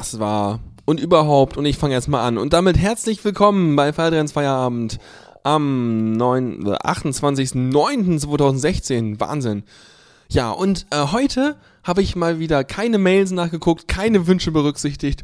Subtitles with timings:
[0.00, 2.38] Das war und überhaupt und ich fange erstmal an.
[2.38, 4.98] Und damit herzlich willkommen bei Feiertrends Feierabend
[5.42, 9.20] am 9, äh, 28.09.2016.
[9.20, 9.64] Wahnsinn.
[10.30, 15.22] Ja, und äh, heute habe ich mal wieder keine Mails nachgeguckt, keine Wünsche berücksichtigt.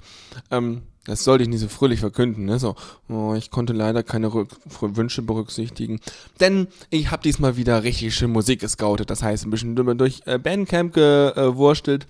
[0.50, 2.58] Ähm, das sollte ich nicht so fröhlich verkünden, ne?
[2.58, 2.74] So,
[3.08, 4.50] oh, ich konnte leider keine Rück
[4.80, 6.00] Wünsche berücksichtigen.
[6.38, 9.08] Denn ich habe diesmal wieder richtig schön Musik gescoutet.
[9.08, 12.06] Das heißt, ein bisschen durch äh, Bandcamp gewurstelt.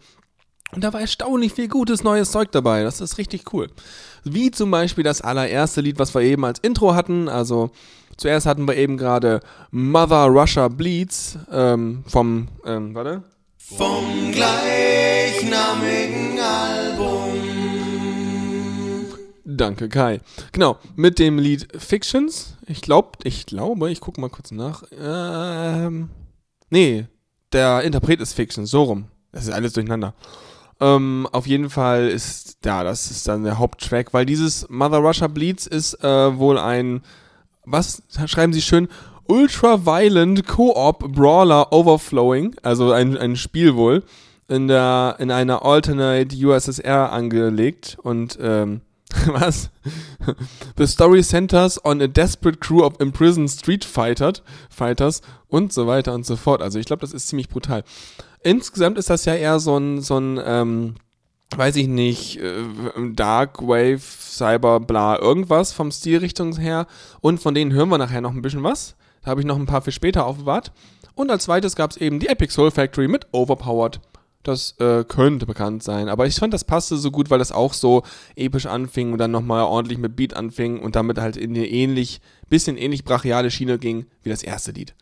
[0.77, 2.83] Und da war erstaunlich viel gutes neues Zeug dabei.
[2.83, 3.69] Das ist richtig cool.
[4.25, 7.31] Wie zum Beispiel das allererste Lied, was wir eben als Intro hatten.
[7.31, 7.71] Also
[8.19, 9.41] zuerst hatten wir eben gerade
[9.71, 13.23] Mother Russia Bleeds ähm, vom, ähm, warte.
[13.57, 17.33] Vom gleichnamigen Album.
[19.47, 20.21] Danke, Kai.
[20.53, 22.59] Genau, mit dem Lied Fictions.
[22.67, 24.83] Ich glaube, ich glaube, ich gucke mal kurz nach.
[24.93, 26.11] Ähm,
[26.69, 27.07] nee,
[27.55, 29.07] der Interpret ist Fiction, so rum.
[29.33, 30.13] Das ist alles durcheinander.
[30.81, 35.27] Ähm, auf jeden Fall ist, ja, das ist dann der Haupttrack, weil dieses Mother Russia
[35.27, 37.03] Bleeds ist äh, wohl ein,
[37.65, 38.89] was schreiben Sie schön?
[39.27, 44.05] Ultra-Violent Co-op Brawler Overflowing, also ein, ein Spiel wohl,
[44.49, 48.83] in der, in einer Alternate USSR angelegt und, ähm,
[49.27, 49.71] was?
[50.77, 56.13] The story centers on a desperate crew of imprisoned street fighters, fighters und so weiter
[56.13, 56.61] und so fort.
[56.61, 57.85] Also ich glaube, das ist ziemlich brutal
[58.43, 60.95] insgesamt ist das ja eher so ein, so ein ähm,
[61.55, 62.65] weiß ich nicht, äh,
[63.13, 66.87] Dark Wave, Cyber, bla, irgendwas vom Stilrichtung her.
[67.21, 68.97] Und von denen hören wir nachher noch ein bisschen was.
[69.23, 70.73] Da habe ich noch ein paar für später aufbewahrt.
[71.15, 74.01] Und als zweites gab es eben die Epic Soul Factory mit Overpowered.
[74.43, 76.09] Das äh, könnte bekannt sein.
[76.09, 78.03] Aber ich fand, das passte so gut, weil das auch so
[78.37, 82.21] episch anfing und dann nochmal ordentlich mit Beat anfing und damit halt in eine ähnlich,
[82.49, 84.95] bisschen ähnlich brachiale Schiene ging wie das erste Lied.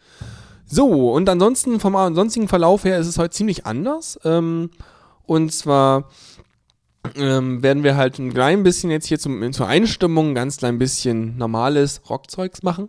[0.66, 4.18] So, und ansonsten vom sonstigen Verlauf her ist es heute ziemlich anders.
[4.24, 4.70] Ähm,
[5.26, 6.08] und zwar
[7.16, 10.78] ähm, werden wir halt ein klein bisschen jetzt hier zum, zur Einstimmung ein ganz klein
[10.78, 12.88] bisschen normales Rockzeugs machen.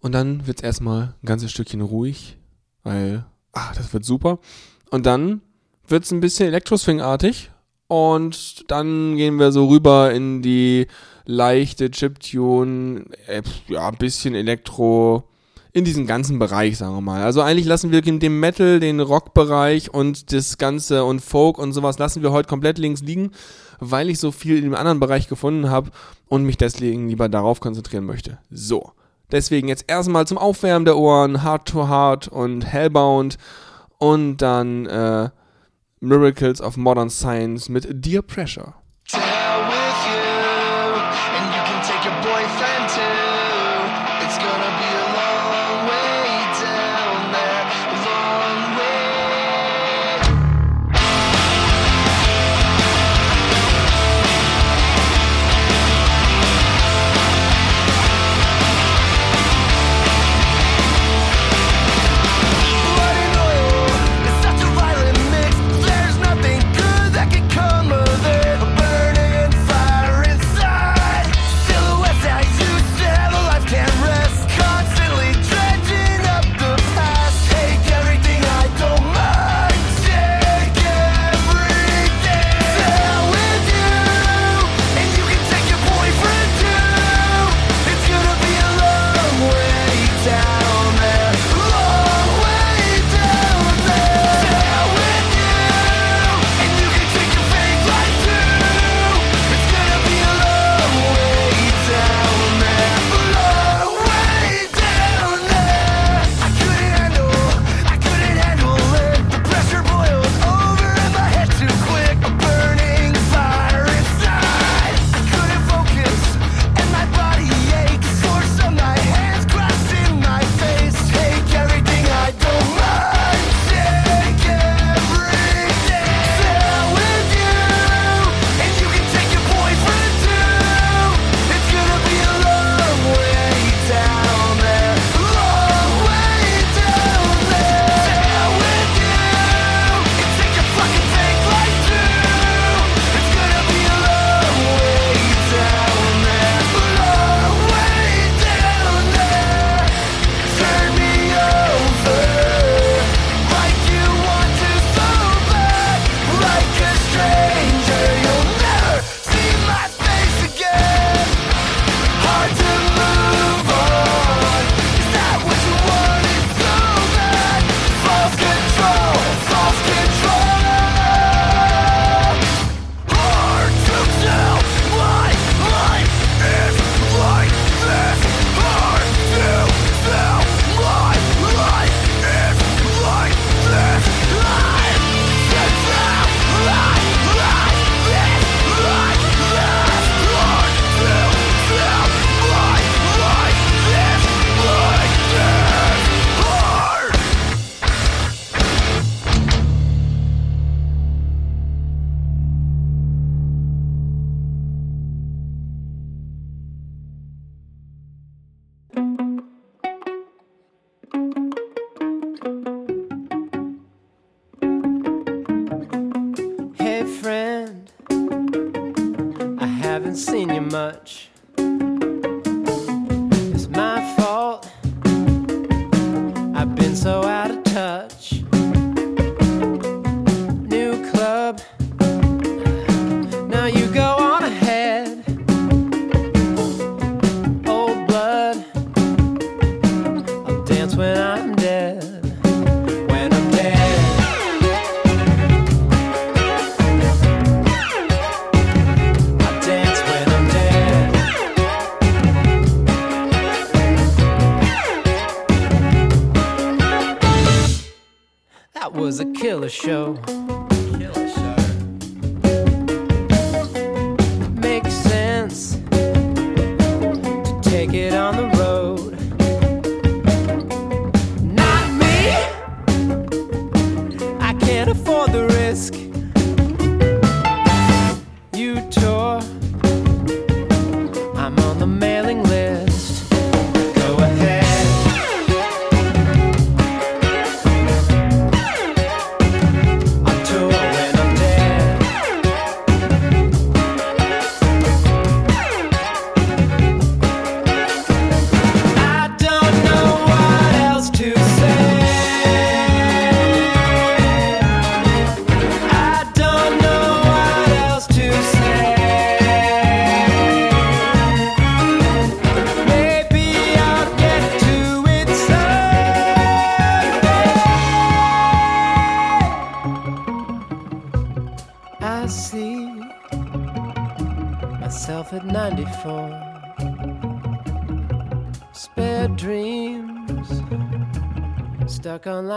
[0.00, 2.38] Und dann wird es erstmal ein ganzes Stückchen ruhig,
[2.82, 4.38] weil, ah, das wird super.
[4.90, 5.42] Und dann
[5.86, 7.50] wird es ein bisschen Elektroswing-artig.
[7.86, 10.86] Und dann gehen wir so rüber in die
[11.24, 15.24] leichte Chiptune, äh, ja, ein bisschen Elektro,
[15.72, 17.22] in diesem ganzen Bereich, sagen wir mal.
[17.22, 21.98] Also eigentlich lassen wir den Metal, den Rock-Bereich und das Ganze und Folk und sowas
[21.98, 23.30] lassen wir heute komplett links liegen,
[23.78, 25.90] weil ich so viel in dem anderen Bereich gefunden habe
[26.26, 28.38] und mich deswegen lieber darauf konzentrieren möchte.
[28.50, 28.92] So.
[29.30, 33.38] Deswegen jetzt erstmal zum Aufwärmen der Ohren, Heart to Heart und Hellbound
[33.98, 35.30] und dann äh,
[36.00, 38.74] Miracles of Modern Science mit Dear Pressure.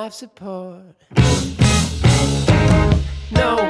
[0.04, 0.82] Life support.
[3.32, 3.63] No,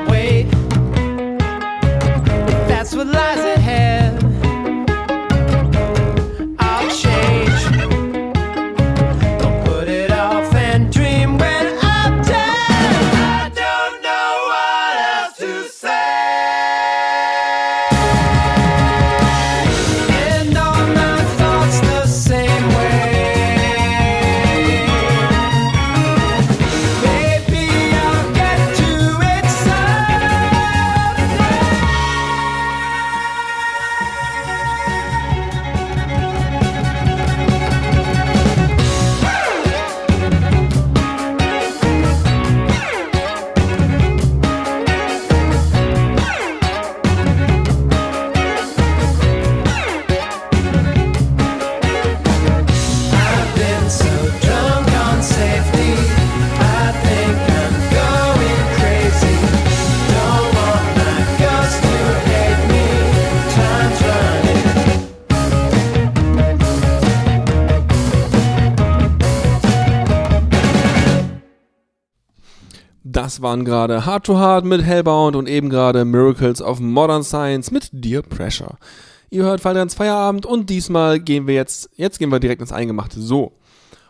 [73.43, 77.89] waren gerade Hard to Hard mit Hellbound und eben gerade Miracles of Modern Science mit
[77.91, 78.77] Dear Pressure.
[79.29, 83.19] Ihr hört Fallrans Feierabend und diesmal gehen wir jetzt, jetzt gehen wir direkt ins Eingemachte.
[83.19, 83.51] So.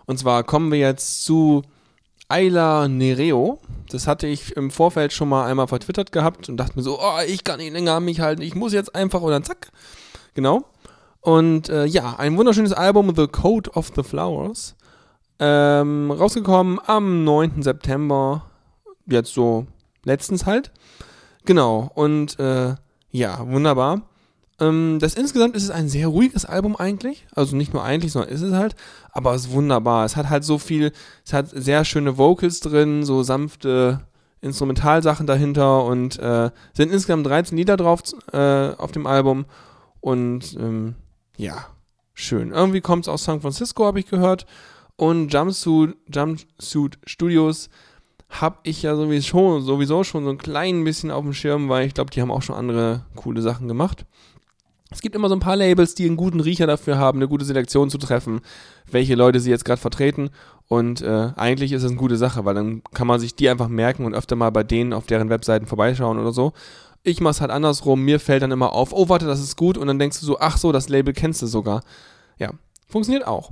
[0.06, 1.64] Und zwar kommen wir jetzt zu
[2.30, 3.60] Ayla Nereo.
[3.90, 7.20] Das hatte ich im Vorfeld schon mal einmal vertwittert gehabt und dachte mir so, oh,
[7.28, 9.72] ich kann nicht länger an mich halten, ich muss jetzt einfach oder zack.
[10.36, 10.64] Genau.
[11.22, 14.76] Und äh, ja, ein wunderschönes Album, The Code of the Flowers.
[15.40, 17.64] Ähm, rausgekommen am 9.
[17.64, 18.46] September
[19.06, 19.68] jetzt so
[20.04, 20.72] letztens halt.
[21.46, 22.76] Genau, und äh,
[23.12, 24.02] ja, wunderbar.
[24.60, 27.26] Ähm, das insgesamt ist es ein sehr ruhiges Album eigentlich.
[27.36, 28.76] Also nicht nur eigentlich, sondern ist es halt.
[29.12, 30.06] Aber es ist wunderbar.
[30.06, 30.92] Es hat halt so viel,
[31.26, 34.02] es hat sehr schöne Vocals drin, so sanfte
[34.42, 39.46] Instrumentalsachen dahinter und äh, sind insgesamt 13 Lieder drauf äh, auf dem Album.
[40.02, 40.96] Und ähm,
[41.38, 41.68] ja,
[42.14, 42.52] schön.
[42.52, 44.46] Irgendwie kommt es aus San Francisco, habe ich gehört.
[44.96, 47.70] Und Jumpsuit, Jumpsuit Studios
[48.42, 51.94] habe ich ja sowieso, sowieso schon so ein klein bisschen auf dem Schirm, weil ich
[51.94, 54.06] glaube, die haben auch schon andere coole Sachen gemacht.
[54.92, 57.46] Es gibt immer so ein paar Labels, die einen guten Riecher dafür haben, eine gute
[57.46, 58.42] Selektion zu treffen,
[58.90, 60.30] welche Leute sie jetzt gerade vertreten.
[60.68, 63.68] Und äh, eigentlich ist es eine gute Sache, weil dann kann man sich die einfach
[63.68, 66.54] merken und öfter mal bei denen auf deren Webseiten vorbeischauen oder so.
[67.02, 69.88] Ich mach's halt andersrum, mir fällt dann immer auf, oh warte, das ist gut und
[69.88, 71.84] dann denkst du so, ach so, das Label kennst du sogar.
[72.38, 72.52] Ja,
[72.88, 73.52] funktioniert auch.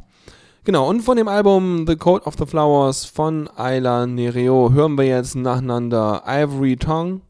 [0.63, 5.05] Genau, und von dem Album The Code of the Flowers von Ayla Nereo hören wir
[5.05, 7.21] jetzt nacheinander Ivory Tongue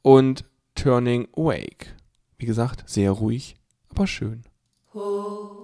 [0.00, 1.88] und Turning Awake.
[2.38, 3.56] Wie gesagt, sehr ruhig,
[3.90, 4.44] aber schön.
[4.94, 5.62] Oh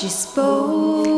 [0.00, 1.09] she spoke.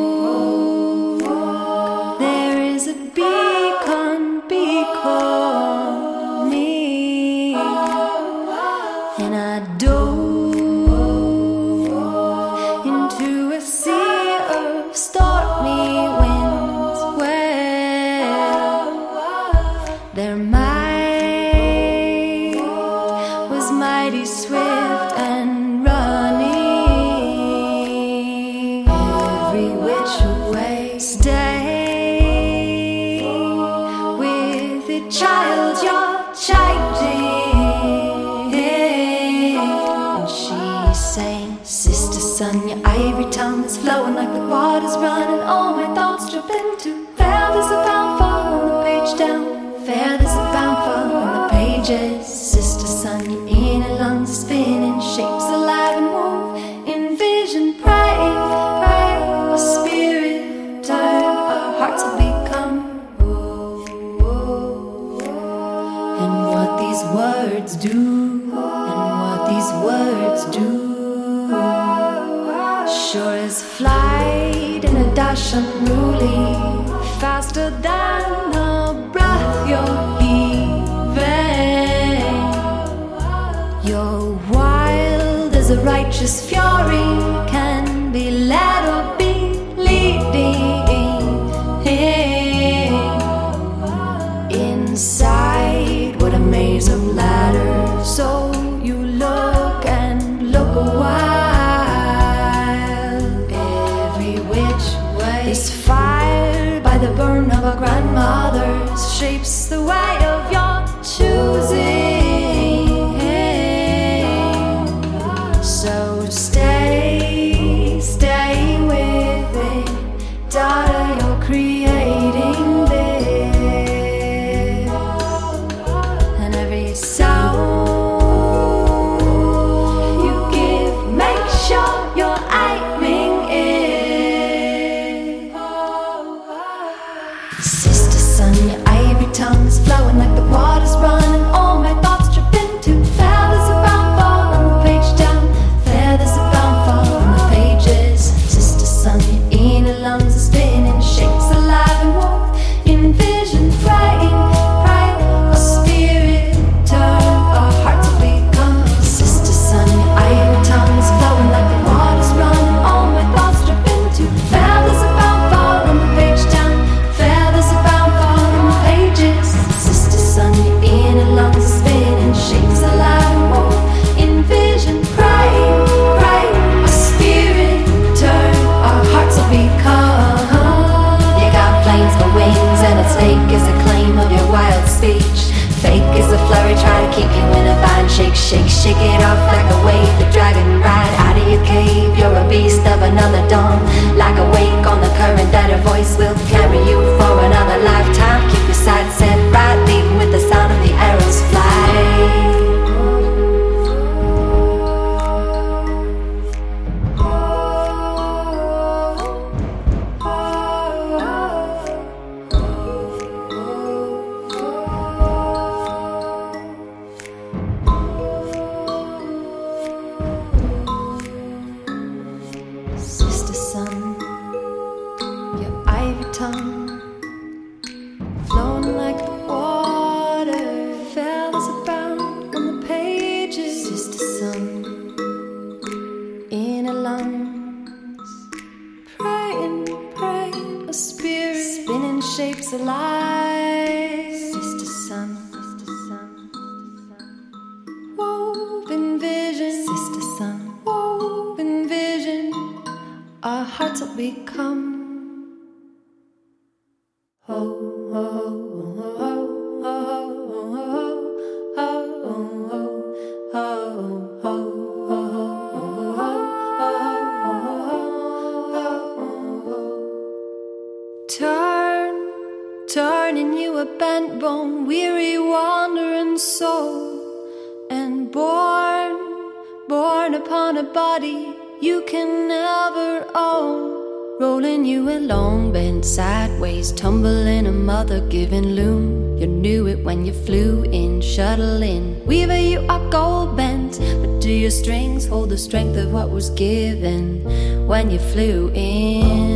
[286.92, 289.36] tumbling, a mother giving loom.
[289.38, 292.24] You knew it when you flew in, shuttling.
[292.26, 296.50] Weaver, you are gold bent, but do your strings hold the strength of what was
[296.50, 297.42] given
[297.86, 299.51] when you flew in?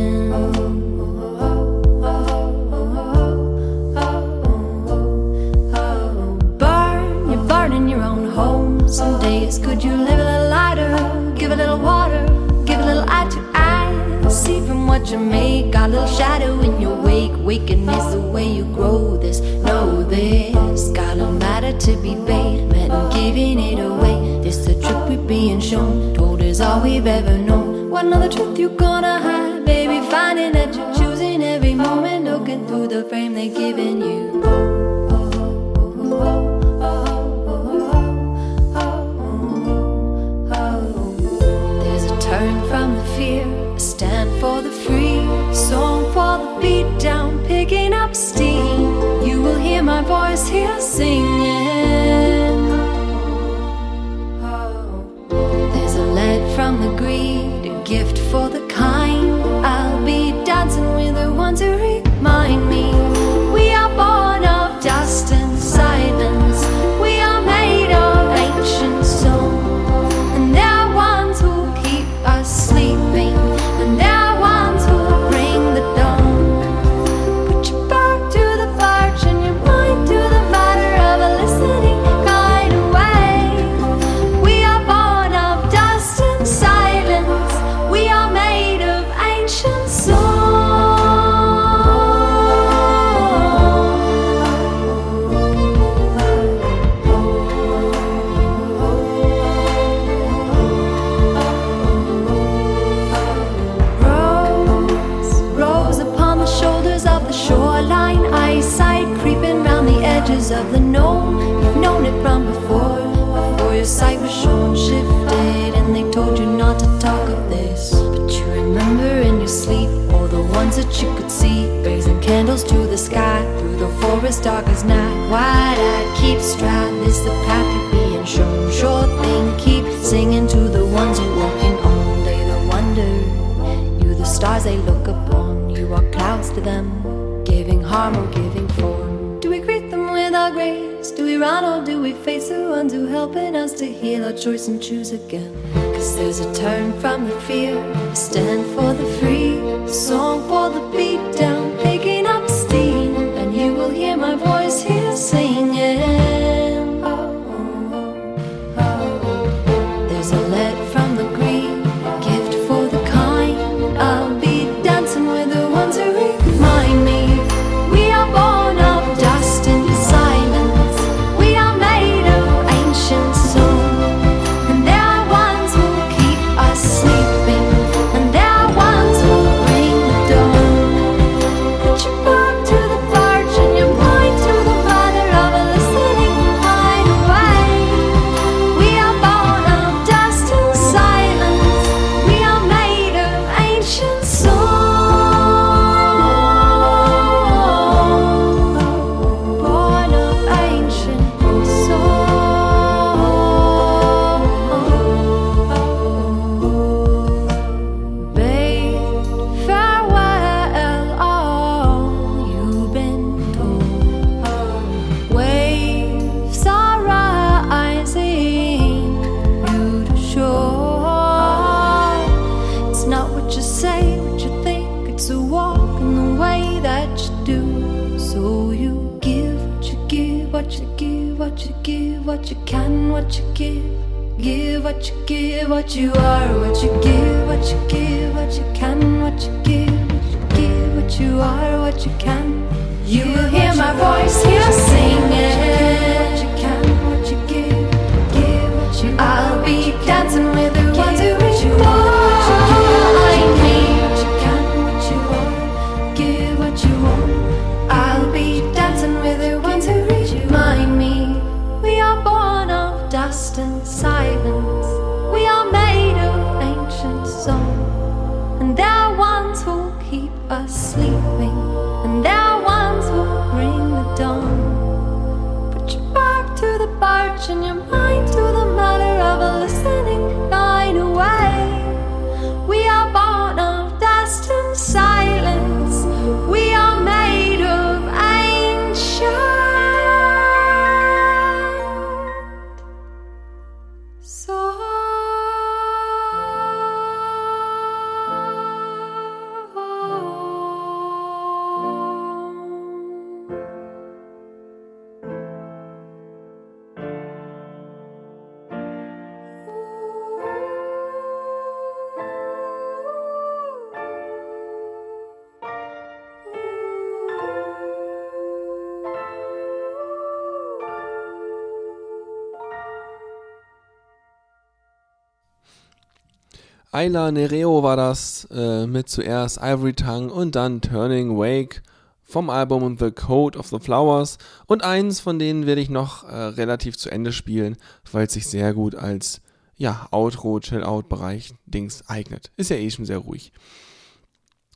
[327.17, 331.81] Ayla Nereo war das äh, mit zuerst Ivory Tongue und dann Turning Wake
[332.21, 334.37] vom Album The Code of the Flowers.
[334.67, 337.75] Und eins von denen werde ich noch äh, relativ zu Ende spielen,
[338.11, 339.41] weil es sich sehr gut als
[339.77, 342.51] ja, Outro, Chill-Out-Bereich Dings eignet.
[342.55, 343.51] Ist ja eh schon sehr ruhig.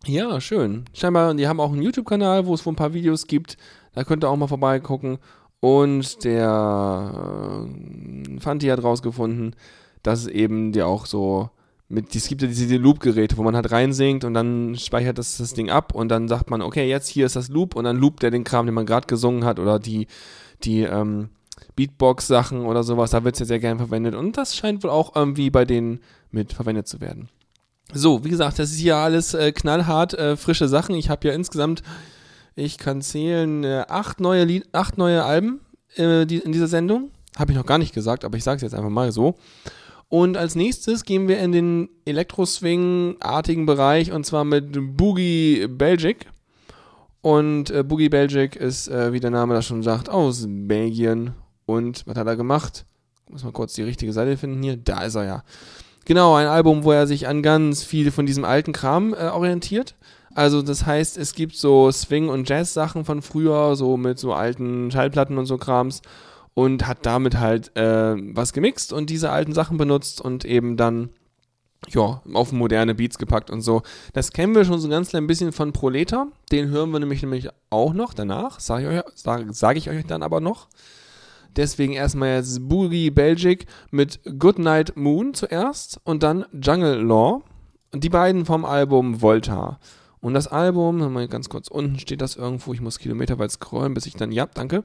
[0.08, 0.86] Ja, schön.
[0.96, 3.56] Scheinbar, die haben auch einen YouTube-Kanal, wo es wohl ein paar Videos gibt.
[3.94, 5.20] Da könnt ihr auch mal vorbeigucken.
[5.60, 9.56] Und der äh, Fanti hat rausgefunden,
[10.02, 11.52] dass es eben die auch so
[11.92, 15.54] mit, es gibt ja diese Loop-Geräte, wo man halt reinsingt und dann speichert das das
[15.54, 18.24] Ding ab und dann sagt man, okay, jetzt hier ist das Loop und dann loopt
[18.24, 20.08] der den Kram, den man gerade gesungen hat oder die,
[20.64, 21.30] die ähm,
[21.76, 25.16] Beatbox-Sachen oder sowas, da wird es ja sehr gern verwendet und das scheint wohl auch
[25.16, 26.00] irgendwie bei denen
[26.32, 27.30] mit verwendet zu werden.
[27.94, 30.96] So, wie gesagt, das ist hier alles äh, knallhart äh, frische Sachen.
[30.96, 31.84] Ich habe ja insgesamt,
[32.56, 35.60] ich kann zählen, äh, acht, neue Lied acht neue Alben
[35.96, 37.12] äh, die, in dieser Sendung.
[37.38, 39.36] Habe ich noch gar nicht gesagt, aber ich sage es jetzt einfach mal so.
[40.12, 46.26] Und als nächstes gehen wir in den Elektro-Swing-artigen Bereich und zwar mit Boogie Belgic.
[47.22, 51.32] Und äh, Boogie Belgic ist, äh, wie der Name das schon sagt, aus Belgien.
[51.66, 52.86] Und was hat er gemacht?
[53.30, 54.76] Muss mal kurz die richtige Seite finden hier.
[54.76, 55.44] Da ist er ja.
[56.04, 59.96] Genau, ein Album, wo er sich an ganz viel von diesem alten Kram äh, orientiert.
[60.36, 64.92] Also das heißt, es gibt so Swing- und Jazz-Sachen von früher, so mit so alten
[64.92, 66.02] Schallplatten und so Krams
[66.54, 71.10] und hat damit halt äh, was gemixt und diese alten Sachen benutzt und eben dann
[71.90, 73.82] ja, auf moderne Beats gepackt und so.
[74.14, 76.28] Das kennen wir schon so ein ganz klein bisschen von Proleta.
[76.52, 78.60] Den hören wir nämlich, nämlich auch noch danach.
[78.60, 80.68] Sage ich, euch, sag, sag ich euch dann aber noch.
[81.56, 87.42] Deswegen erstmal jetzt Boogie Belgic mit Goodnight Moon zuerst und dann Jungle Law.
[87.94, 89.80] Die beiden vom Album Volta.
[90.22, 94.06] Und das Album, mal ganz kurz unten steht das irgendwo, ich muss kilometerweit scrollen, bis
[94.06, 94.84] ich dann, ja, danke.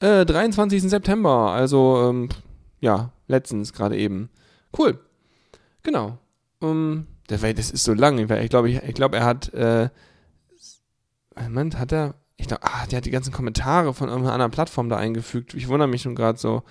[0.00, 0.82] Äh, 23.
[0.82, 2.28] September, also, ähm,
[2.80, 4.30] ja, letztens gerade eben.
[4.76, 4.98] Cool.
[5.82, 6.18] Genau.
[6.60, 8.18] Um, der, das ist so lang.
[8.18, 9.88] Ich glaube, ich, ich glaube, er hat, äh,
[11.36, 14.88] Moment, hat er, ich glaube, ah, der hat die ganzen Kommentare von irgendeiner anderen Plattform
[14.88, 15.54] da eingefügt.
[15.54, 16.62] Ich wundere mich schon gerade so.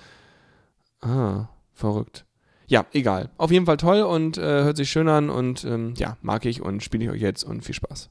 [1.02, 2.26] Ah, verrückt.
[2.68, 3.30] Ja, egal.
[3.38, 6.62] Auf jeden Fall toll und äh, hört sich schön an und ähm, ja, mag ich
[6.62, 8.10] und spiele ich euch jetzt und viel Spaß.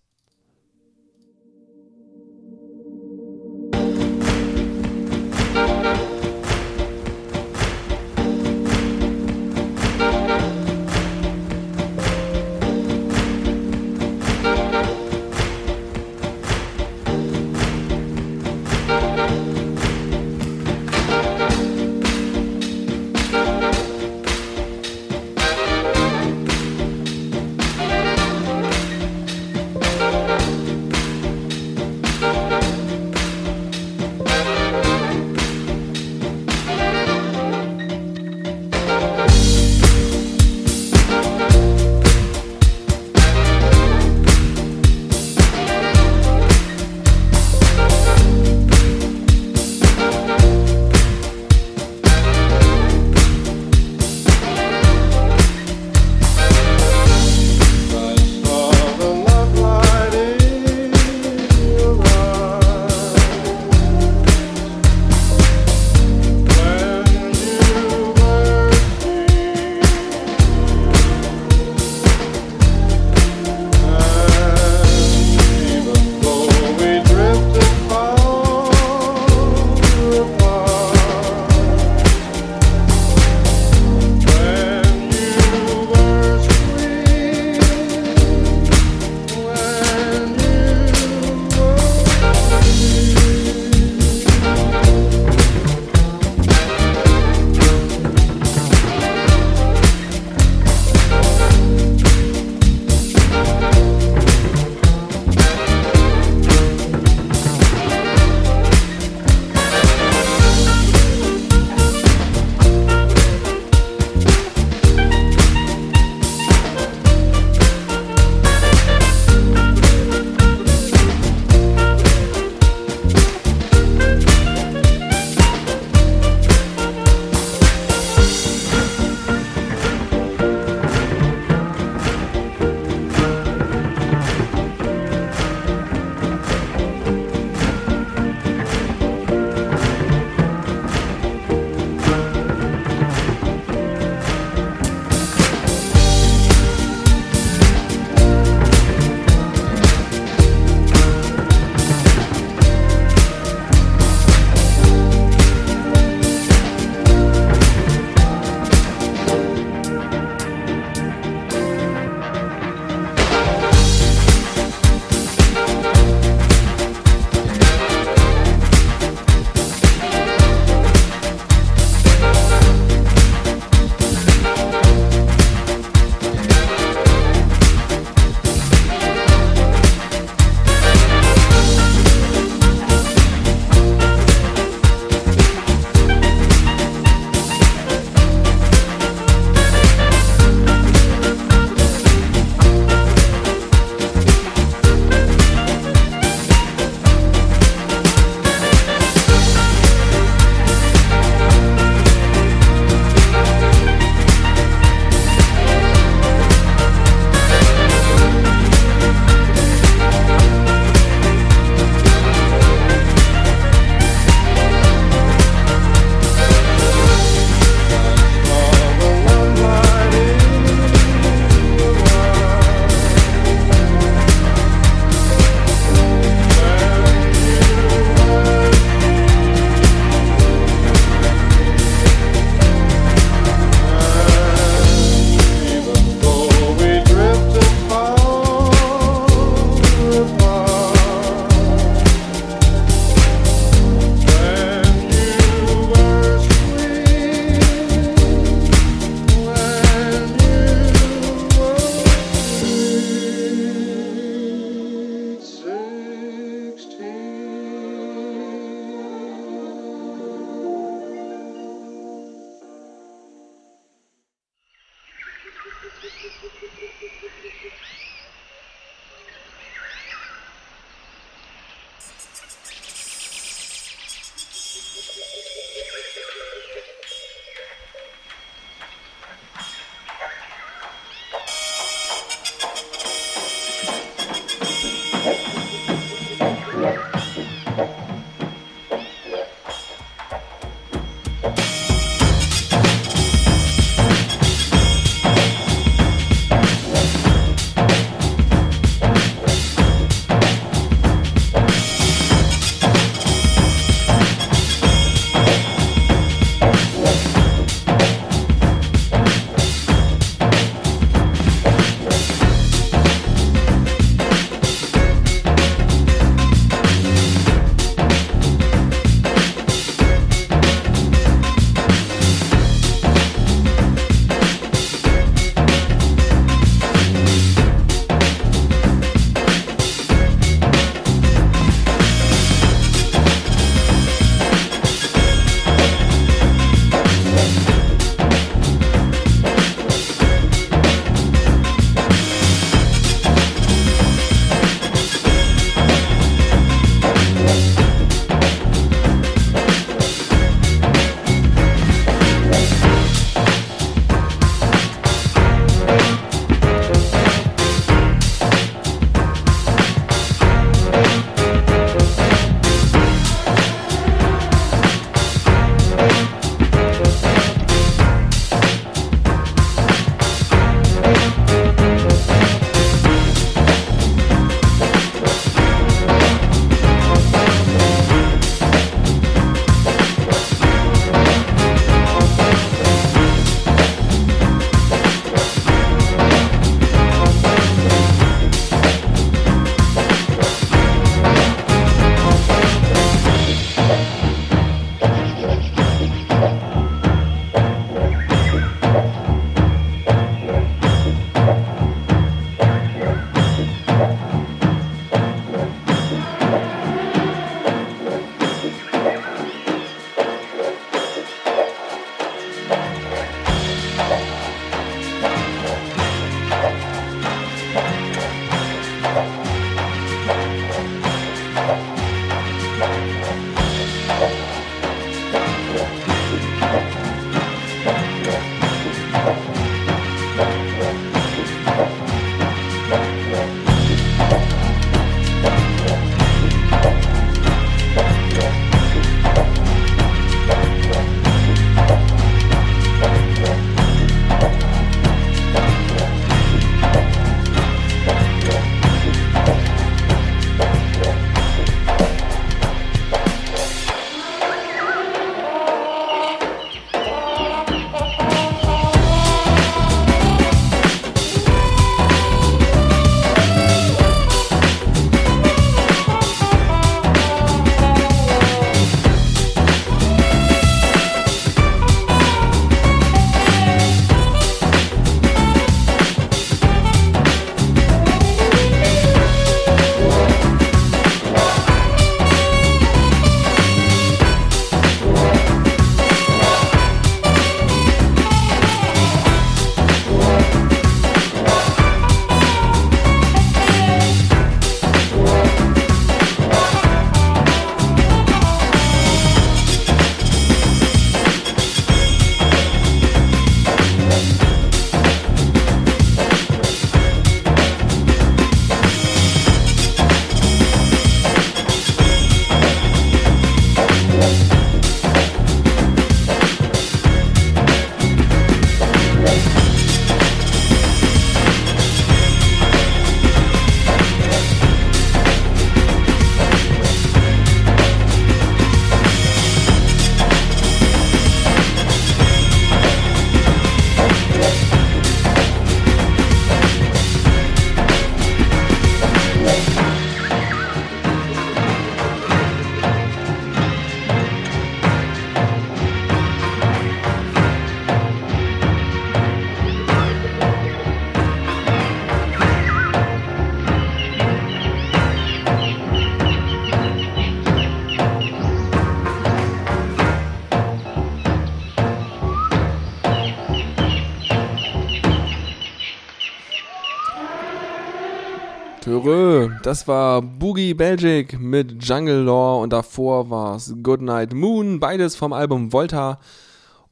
[569.02, 575.16] Törö, das war Boogie Belgic mit Jungle Law und davor war es Goodnight Moon, beides
[575.16, 576.20] vom Album Volta.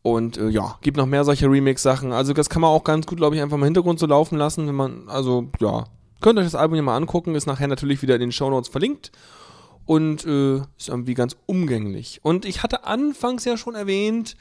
[0.03, 2.11] Und äh, ja, gibt noch mehr solche Remix-Sachen.
[2.13, 4.67] Also das kann man auch ganz gut, glaube ich, einfach im Hintergrund so laufen lassen,
[4.67, 5.85] wenn man, also ja,
[6.21, 9.13] könnt euch das Album ja mal angucken, ist nachher natürlich wieder in den Shownotes verlinkt
[9.87, 12.19] und äh, ist irgendwie ganz umgänglich.
[12.25, 14.37] Und ich hatte anfangs ja schon erwähnt,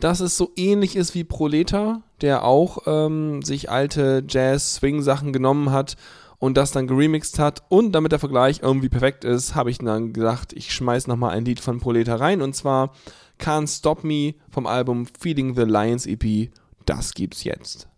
[0.00, 5.96] dass es so ähnlich ist wie Proleta, der auch ähm, sich alte Jazz-Swing-Sachen genommen hat
[6.38, 7.62] und das dann geremixed hat.
[7.68, 11.44] Und damit der Vergleich irgendwie perfekt ist, habe ich dann gesagt, ich schmeiß nochmal ein
[11.44, 12.92] Lied von Proleta rein und zwar
[13.40, 16.50] Can't Stop Me vom Album Feeding the Lions EP.
[16.86, 17.88] Das gibt's jetzt.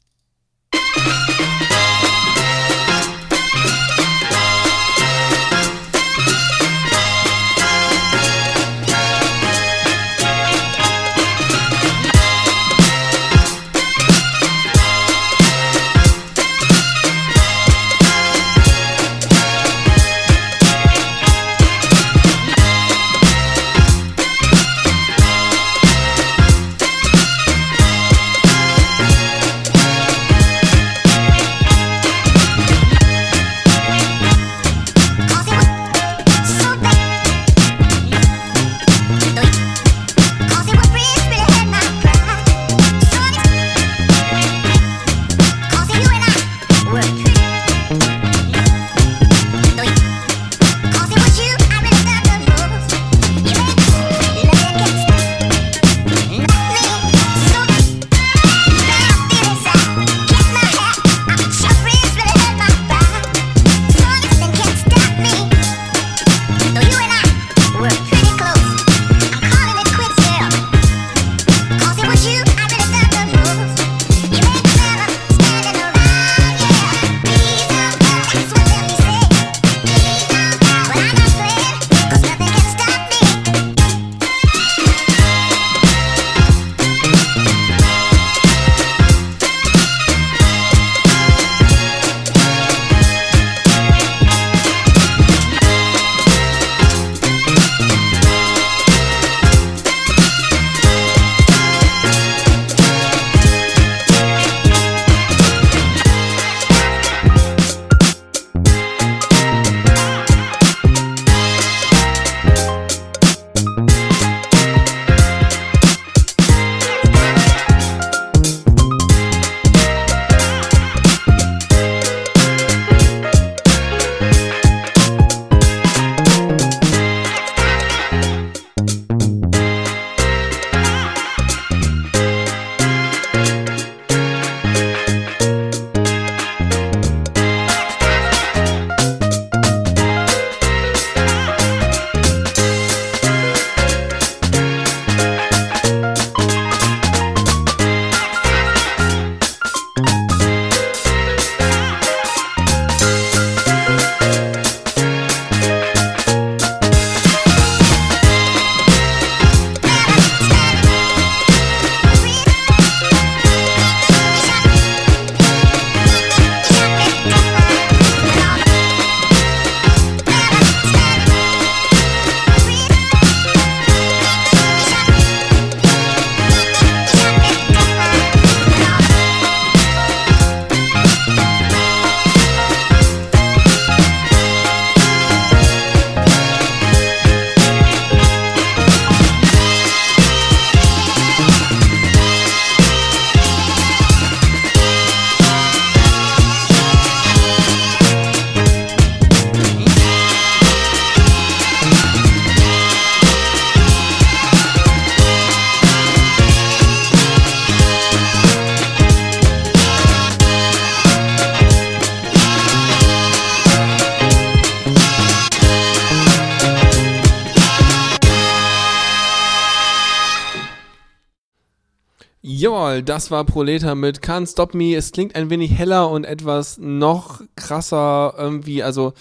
[223.08, 224.94] Das war Proleta mit Can't Stop Me.
[224.94, 229.12] Es klingt ein wenig heller und etwas noch krasser irgendwie, also,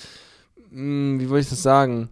[0.71, 2.09] mh, wie würde ich das sagen?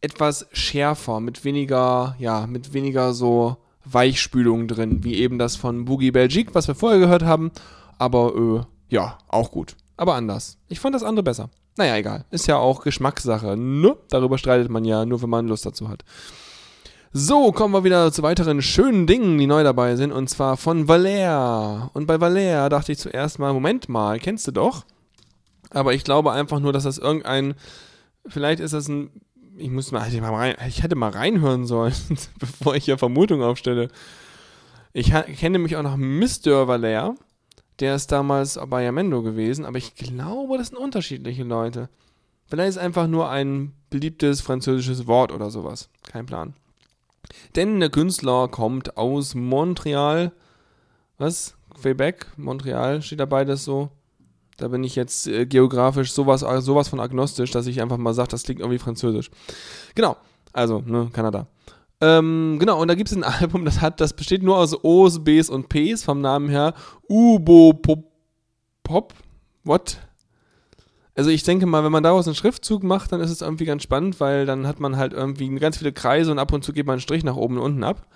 [0.00, 6.10] Etwas schärfer, mit weniger, ja, mit weniger so Weichspülung drin, wie eben das von Boogie
[6.10, 7.50] Belgique, was wir vorher gehört haben.
[7.98, 9.74] Aber, äh, ja, auch gut.
[9.96, 10.58] Aber anders.
[10.68, 11.50] Ich fand das andere besser.
[11.76, 12.24] Naja, egal.
[12.30, 13.56] Ist ja auch Geschmackssache.
[13.56, 13.96] Ne?
[14.10, 16.04] Darüber streitet man ja nur, wenn man Lust dazu hat.
[17.12, 20.86] So, kommen wir wieder zu weiteren schönen Dingen, die neu dabei sind, und zwar von
[20.86, 21.88] Valère.
[21.94, 24.84] Und bei Valère dachte ich zuerst mal, Moment mal, kennst du doch?
[25.70, 27.54] Aber ich glaube einfach nur, dass das irgendein,
[28.26, 29.10] vielleicht ist das ein,
[29.56, 31.94] ich muss mal, hätte mal rein, ich hätte mal reinhören sollen,
[32.38, 33.88] bevor ich hier Vermutungen aufstelle.
[34.92, 36.68] Ich kenne nämlich auch noch Mr.
[36.68, 37.14] Valère,
[37.80, 41.88] der ist damals bei Yamendo gewesen, aber ich glaube, das sind unterschiedliche Leute.
[42.48, 45.88] Vielleicht ist einfach nur ein beliebtes französisches Wort oder sowas.
[46.02, 46.54] Kein Plan.
[47.56, 50.32] Denn der Künstler kommt aus Montreal.
[51.18, 51.56] Was?
[51.80, 52.26] Quebec?
[52.36, 53.02] Montreal?
[53.02, 53.90] Steht da beides so?
[54.56, 58.14] Da bin ich jetzt äh, geografisch sowas, äh, sowas von agnostisch, dass ich einfach mal
[58.14, 59.30] sage, das klingt irgendwie französisch.
[59.94, 60.16] Genau.
[60.52, 61.46] Also, ne, Kanada.
[62.00, 65.22] Ähm, genau, und da gibt es ein Album, das hat, das besteht nur aus O's,
[65.22, 66.74] B's und P's vom Namen her.
[67.08, 68.04] Ubo Pop.
[68.82, 69.14] Pop?
[69.64, 69.98] What?
[71.18, 73.82] Also ich denke mal, wenn man daraus einen Schriftzug macht, dann ist es irgendwie ganz
[73.82, 76.86] spannend, weil dann hat man halt irgendwie ganz viele Kreise und ab und zu geht
[76.86, 78.06] man einen Strich nach oben und unten ab.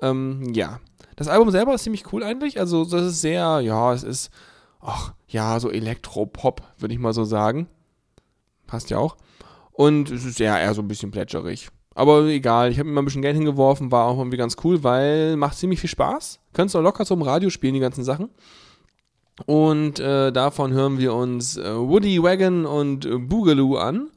[0.00, 0.80] Ähm, ja.
[1.16, 2.58] Das Album selber ist ziemlich cool eigentlich.
[2.58, 4.30] Also das ist sehr, ja, es ist,
[4.80, 7.68] ach, ja, so Elektropop, würde ich mal so sagen.
[8.66, 9.18] Passt ja auch.
[9.70, 11.68] Und es ist ja eher so ein bisschen plätscherig.
[11.94, 14.82] Aber egal, ich habe mir mal ein bisschen Geld hingeworfen, war auch irgendwie ganz cool,
[14.82, 16.40] weil macht ziemlich viel Spaß.
[16.54, 18.30] Könntest du auch locker so im Radio spielen, die ganzen Sachen.
[19.46, 24.10] Und äh, davon hören wir uns äh, Woody Wagon und äh, Boogaloo an.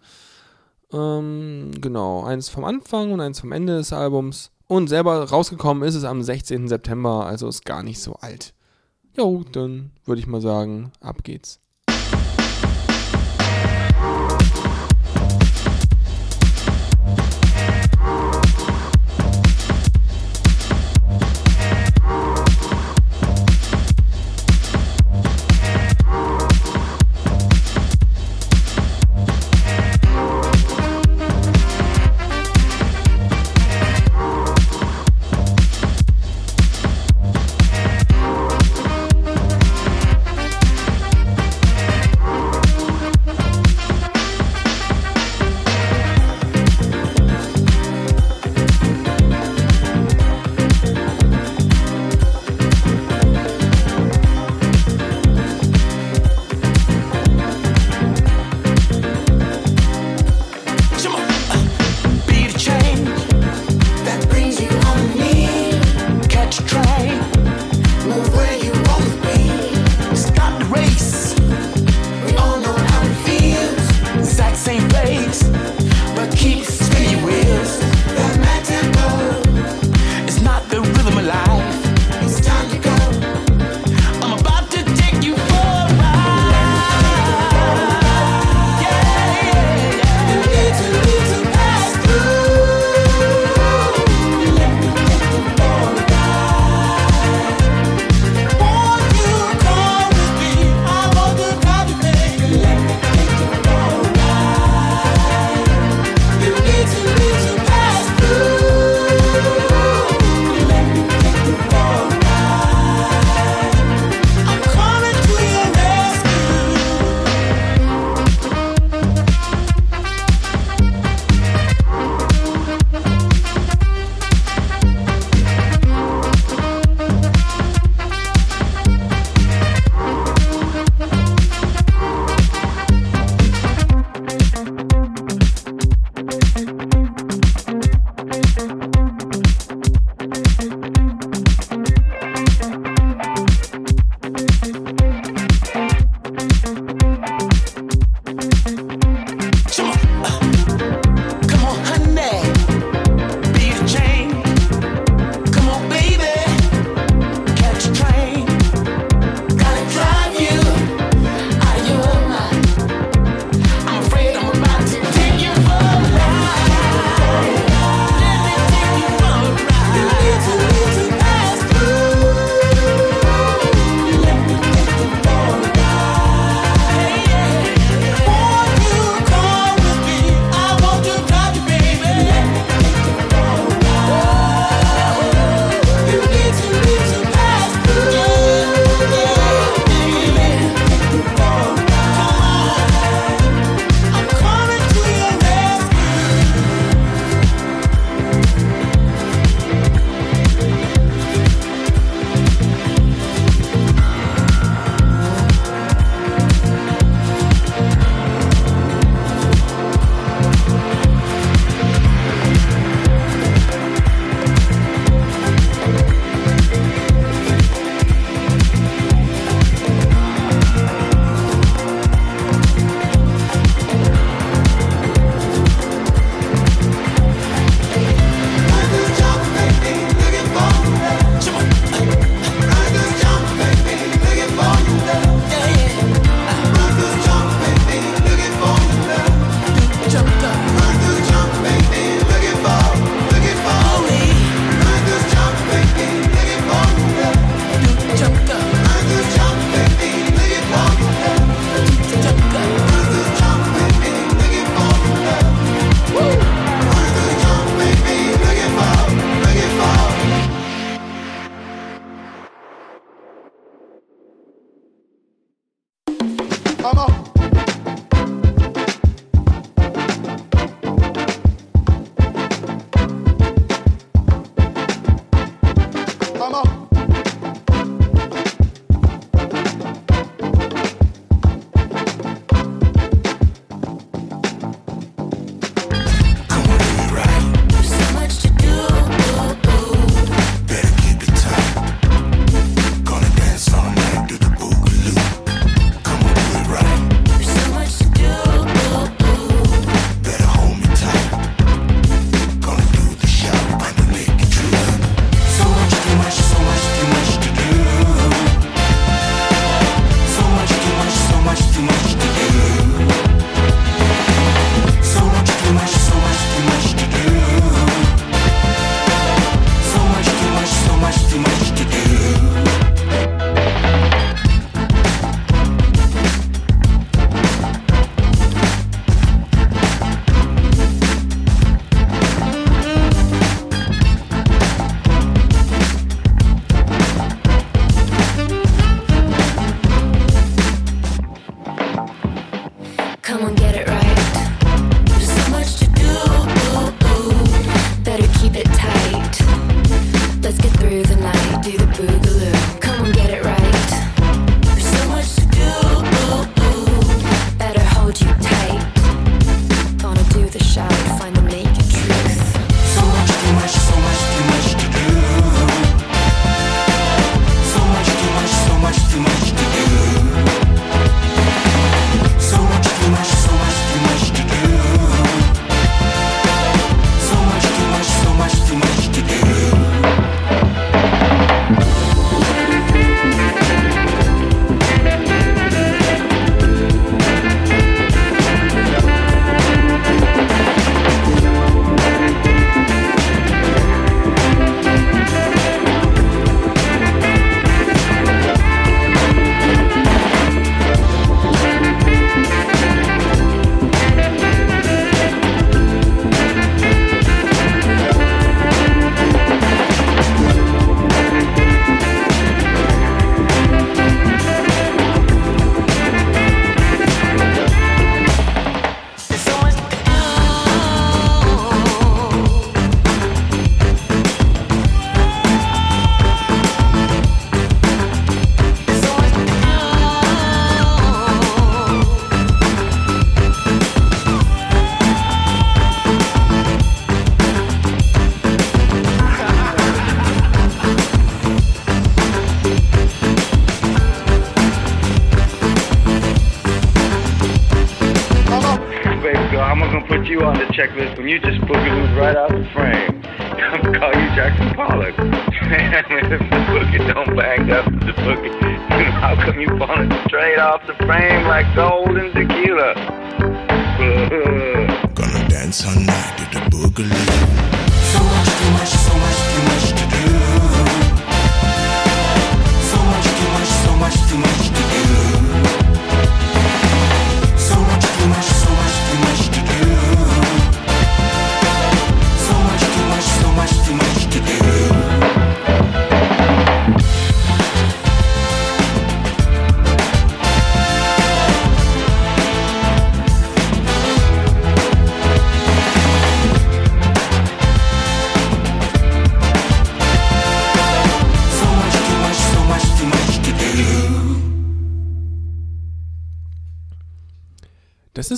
[0.93, 4.51] Ähm, genau, eins vom Anfang und eins vom Ende des Albums.
[4.67, 6.67] Und selber rausgekommen ist es am 16.
[6.67, 8.53] September, also ist gar nicht so alt.
[9.15, 11.59] Jo, dann würde ich mal sagen, ab geht's.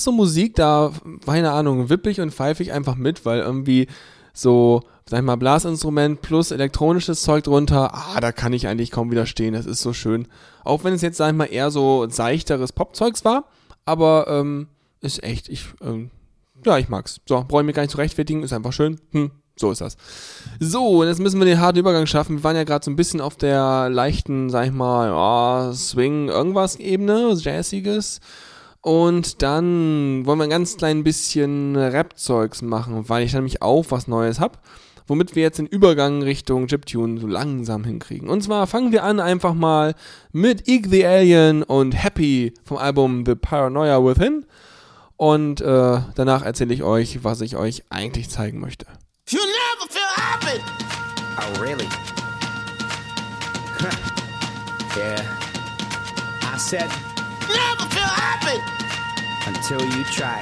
[0.07, 0.93] So Musik, da,
[1.25, 3.87] keine Ahnung, wipp ich und pfeife ich einfach mit, weil irgendwie
[4.33, 9.11] so, sag ich mal, Blasinstrument plus elektronisches Zeug drunter, ah, da kann ich eigentlich kaum
[9.11, 10.27] widerstehen, das ist so schön.
[10.63, 13.45] Auch wenn es jetzt, sag ich mal, eher so seichteres Popzeugs war,
[13.83, 14.67] aber ähm,
[15.01, 16.09] ist echt, ich, ähm,
[16.65, 17.19] ja, ich mag's.
[17.27, 19.01] So, brauche ich mir gar nicht zu rechtfertigen, ist einfach schön.
[19.11, 19.97] Hm, so ist das.
[20.61, 22.37] So, und jetzt müssen wir den harten Übergang schaffen.
[22.37, 26.29] Wir waren ja gerade so ein bisschen auf der leichten, sag ich mal, ja, Swing,
[26.29, 28.21] irgendwas Ebene, Jazziges.
[28.81, 34.07] Und dann wollen wir ein ganz klein bisschen Rap-Zeugs machen, weil ich nämlich auch was
[34.07, 34.61] Neues hab,
[35.07, 38.29] womit wir jetzt den Übergang Richtung Chiptune so langsam hinkriegen.
[38.29, 39.95] Und zwar fangen wir an einfach mal
[40.31, 44.45] mit Ig the Alien und Happy vom Album The Paranoia Within.
[45.17, 48.85] Und äh, danach erzähle ich euch, was ich euch eigentlich zeigen möchte.
[49.29, 50.61] You never feel happy.
[51.39, 51.87] Oh, really?
[54.97, 55.37] yeah.
[56.43, 56.89] I said,
[57.49, 58.61] Never feel happy.
[59.47, 60.39] until you try.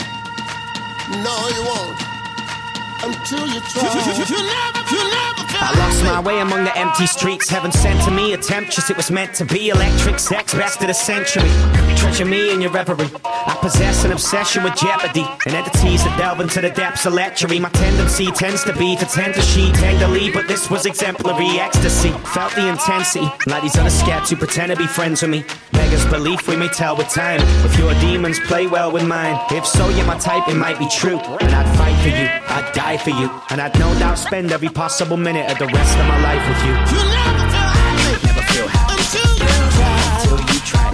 [1.23, 2.14] No, you won't.
[3.03, 3.83] Until you try.
[4.29, 7.49] You, never, you never I lost my way among the empty streets.
[7.49, 9.69] Heaven sent to me a temptress, it was meant to be.
[9.69, 11.49] Electric sex, best of the century.
[11.97, 13.09] Treasure me in your reverie.
[13.23, 15.25] I possess an obsession with jeopardy.
[15.45, 17.59] And entities that delve into the depths of lechery.
[17.59, 22.11] My tendency tends to be to tend to she tenderly, but this was exemplary ecstasy.
[22.33, 25.45] Felt the intensity, like these other scats who pretend to be friends with me.
[25.71, 27.39] Beggars belief we may tell with time.
[27.65, 29.39] If your demons play well with mine.
[29.51, 31.19] If so, you're my type, it might be true.
[31.19, 33.29] And I'd fight for you, I'd die for you.
[33.49, 36.61] And I'd no doubt spend every possible minute of the rest of my life with
[36.65, 36.73] you.
[36.93, 38.27] You never feel happy.
[38.27, 39.47] Never feel happy Until you
[39.77, 40.21] try.
[40.23, 40.84] till you try.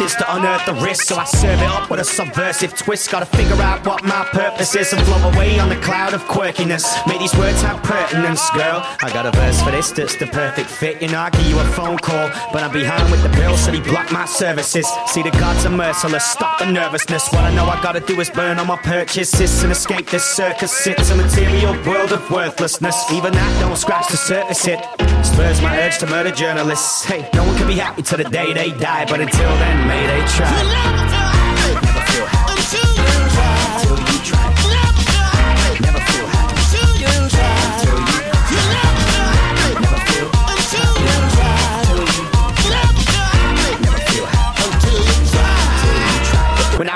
[0.00, 3.10] Is to unearth the risk, so I serve it up with a subversive twist.
[3.10, 6.84] Gotta figure out what my purpose is and float away on the cloud of quirkiness.
[7.06, 8.82] May these words have pertinence, girl.
[9.02, 11.02] I got a verse for this that's the perfect fit.
[11.02, 13.70] You know, I give you a phone call, but I'm behind with the bill, so
[13.70, 14.86] they block my services.
[15.06, 17.28] See, the gods are merciless, stop the nervousness.
[17.32, 20.86] What I know I gotta do is burn all my purchases and escape this circus.
[20.86, 23.12] It's a material world of worthlessness.
[23.12, 24.80] Even that don't scratch the surface, it
[25.24, 27.04] spurs my urge to murder journalists.
[27.04, 30.06] Hey, no one can be happy till the day they die, but until then, may
[30.06, 30.50] they try.
[30.50, 31.74] You never feel happy.
[31.86, 32.93] Never feel happy Until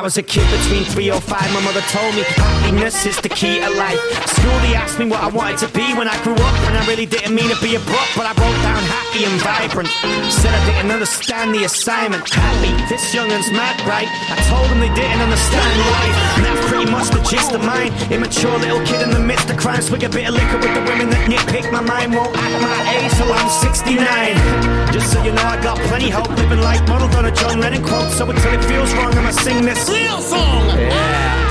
[0.09, 3.61] was a kid between three or five, my mother told me happiness is the key
[3.61, 4.01] to life.
[4.25, 6.83] School, they asked me what I wanted to be when I grew up, and I
[6.89, 9.93] really didn't mean to be a book, but I wrote down happy and vibrant.
[10.33, 12.25] Said I didn't understand the assignment.
[12.25, 14.09] Happy, this youngun's mad, right?
[14.33, 17.93] I told them they didn't understand life, and that's pretty much the gist of mine.
[18.09, 20.85] Immature little kid in the midst of crime, swig a bit of liquor with the
[20.89, 22.17] women that nitpick my mind.
[22.17, 24.89] Won't act my age till I'm 69.
[24.89, 27.85] Just so you know, I got plenty hope, living like modeled on a John Lennon
[27.85, 28.09] quote.
[28.17, 29.98] So until it feels wrong, I'ma sing this.
[30.21, 30.69] Song.
[30.69, 31.48] Yeah.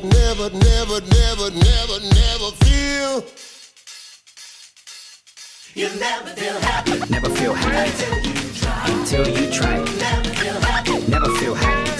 [0.00, 3.24] Never, never, never, never, never, never, never feel.
[5.74, 9.78] You never feel happy Never feel happy until you try.
[9.98, 11.90] Never feel happy Never feel happy.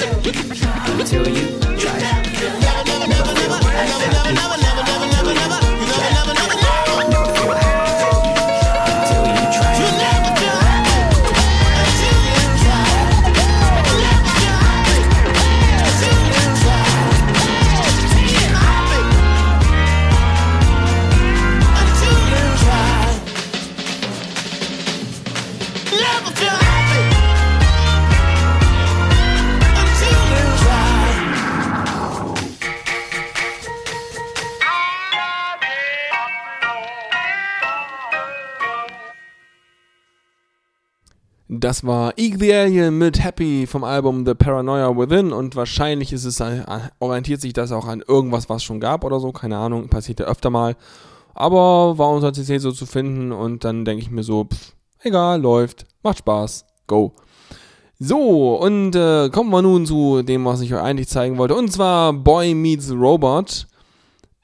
[1.01, 2.27] Until you try it.
[2.27, 2.53] Until
[41.55, 46.25] Das war Eek the Alien mit Happy vom Album The Paranoia Within und wahrscheinlich ist
[46.25, 46.63] es, äh,
[46.99, 50.27] orientiert sich das auch an irgendwas, was schon gab oder so, keine Ahnung, passiert ja
[50.27, 50.77] öfter mal.
[51.35, 54.73] Aber war unter CC so zu finden und dann denke ich mir so, pff,
[55.03, 57.13] egal, läuft, macht Spaß, go.
[57.99, 61.55] So, und äh, kommen wir nun zu dem, was ich euch eigentlich zeigen wollte.
[61.55, 63.67] Und zwar Boy Meets Robot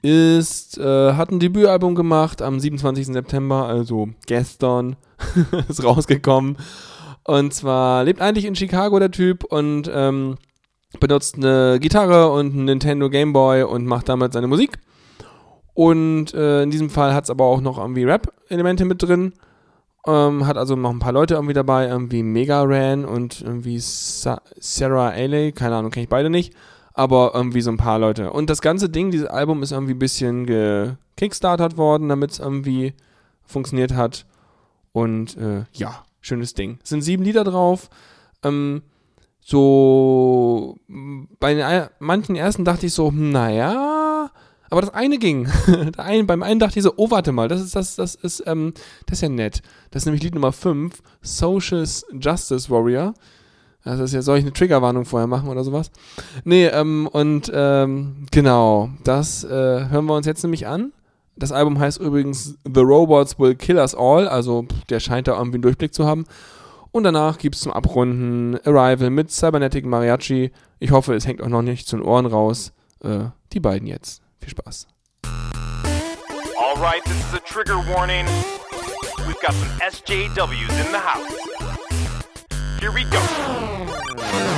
[0.03, 3.07] ist, äh, hat ein Debütalbum gemacht am 27.
[3.07, 4.95] September, also gestern
[5.67, 6.55] ist rausgekommen.
[7.23, 10.37] Und zwar lebt eigentlich in Chicago der Typ und ähm,
[10.99, 14.79] benutzt eine Gitarre und einen Nintendo Game Boy und macht damit seine Musik.
[15.73, 19.33] Und äh, in diesem Fall hat es aber auch noch irgendwie Rap-Elemente mit drin.
[20.07, 24.41] Ähm, hat also noch ein paar Leute irgendwie dabei, irgendwie Mega Ran und irgendwie Sa
[24.59, 26.53] Sarah Ailey, keine Ahnung, kenne ich beide nicht,
[26.93, 28.31] aber irgendwie so ein paar Leute.
[28.31, 32.93] Und das ganze Ding, dieses Album ist irgendwie ein bisschen gekickstartert worden, damit es irgendwie
[33.43, 34.25] funktioniert hat.
[34.93, 36.79] Und äh, ja, schönes Ding.
[36.83, 37.89] Es sind sieben Lieder drauf.
[38.43, 38.81] Ähm,
[39.41, 40.77] so
[41.39, 44.29] bei den, ein- manchen ersten dachte ich so, hm, naja,
[44.69, 45.47] aber das eine ging.
[45.97, 48.73] Eine, beim einen dachte ich so, oh, warte mal, das ist, das, das ist, ähm,
[49.07, 49.63] das ist ja nett.
[49.89, 51.83] Das ist nämlich Lied Nummer 5, Social
[52.19, 53.15] Justice Warrior.
[53.83, 55.89] Also ist ja, soll ich eine Triggerwarnung vorher machen oder sowas?
[56.43, 59.49] Nee, ähm, und ähm, genau, das äh,
[59.89, 60.91] hören wir uns jetzt nämlich an.
[61.39, 65.55] Das Album heißt übrigens The Robots Will Kill Us All, also der scheint da irgendwie
[65.55, 66.25] einen Durchblick zu haben.
[66.91, 70.51] Und danach gibt es zum Abrunden Arrival mit Cybernetic Mariachi.
[70.79, 72.73] Ich hoffe, es hängt auch noch nicht zu den Ohren raus.
[73.03, 74.21] Äh, die beiden jetzt.
[74.39, 74.87] Viel Spaß.
[75.23, 78.25] All right, this is a trigger warning.
[79.25, 81.48] We've got some SJWs in the house.
[82.79, 83.19] Here we go.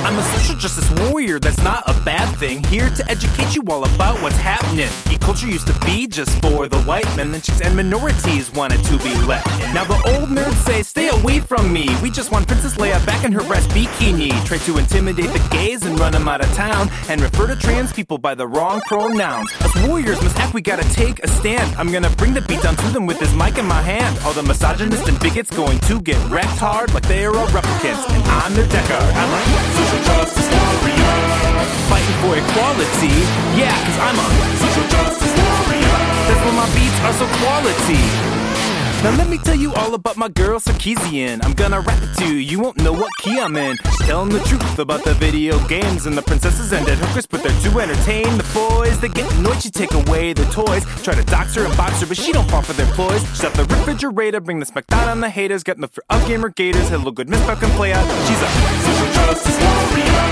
[0.04, 2.62] I'm a social justice warrior, that's not a bad thing.
[2.64, 4.88] Here to educate you all about what's happening.
[5.08, 8.82] Geek culture used to be just for the white men, then chicks and minorities wanted
[8.84, 9.46] to be left.
[9.72, 11.88] Now the old nerds say, stay away from me.
[12.02, 14.32] We just want Princess Leia back in her breast bikini.
[14.44, 17.92] Try to intimidate the gays and run them out of town, and refer to trans
[17.92, 19.50] people by the wrong pronouns.
[19.60, 21.74] As warriors must act, we gotta take a stand.
[21.76, 24.18] I'm gonna bring the beat down to them with this mic in my hand.
[24.24, 28.04] All the misogynists and bigots going to get wrecked hard like they are all replicants,
[28.42, 28.98] I'm the Decker.
[28.98, 29.40] I'm a
[29.76, 31.14] social justice warrior.
[31.88, 33.14] Fighting for equality,
[33.56, 34.26] yeah, cause I'm a
[34.60, 35.96] social justice warrior.
[36.28, 38.41] That's why my beats are so quality.
[39.02, 41.44] Now let me tell you all about my girl Sarkeesian.
[41.44, 43.76] I'm gonna rap it to you, you won't know what key I'm in.
[43.82, 47.26] Just tell 'em the truth about the video games and the princesses and dead hookers,
[47.26, 49.00] but they're too entertain the boys.
[49.00, 50.84] They get annoyed, she take away their toys.
[51.02, 53.26] Try to dox her and box her, but she don't fall for their ploys.
[53.34, 55.64] Shut the refrigerator, bring the smack down on the haters.
[55.64, 56.88] Got enough for up gamer gators.
[56.88, 58.06] Hello, good Miss Buck play out.
[58.28, 58.50] She's a
[58.86, 60.26] social justice warrior.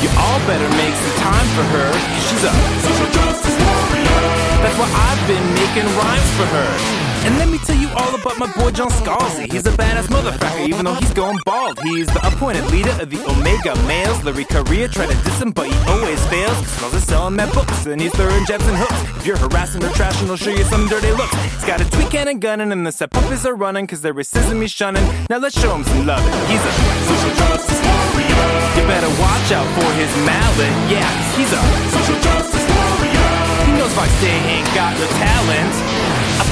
[0.00, 1.88] You all better make some time for her.
[2.28, 4.20] She's a social justice warrior.
[4.64, 7.05] That's why I've been making rhymes for her.
[7.24, 9.50] And let me tell you all about my boy John Scalzi.
[9.50, 11.78] He's a badass motherfucker, even though he's going bald.
[11.82, 14.22] He's the appointed leader of the Omega males.
[14.24, 16.56] Larry Correa tried to diss him, but he always fails.
[16.94, 19.00] Is selling mad books, and he's throwing jabs and hooks.
[19.18, 21.34] If you're harassing or trashing, he'll show you some dirty looks.
[21.54, 24.14] He's got a tweak and a gunning, and the set puppies are running, cause they're
[24.14, 25.02] racism he's shunning.
[25.28, 26.22] Now let's show him some love.
[26.48, 26.72] He's a
[27.10, 28.46] social justice warrior.
[28.78, 33.28] You better watch out for his mallet, yeah, he's a social justice warrior.
[33.66, 35.95] He knows Fox Day ain't got no talent.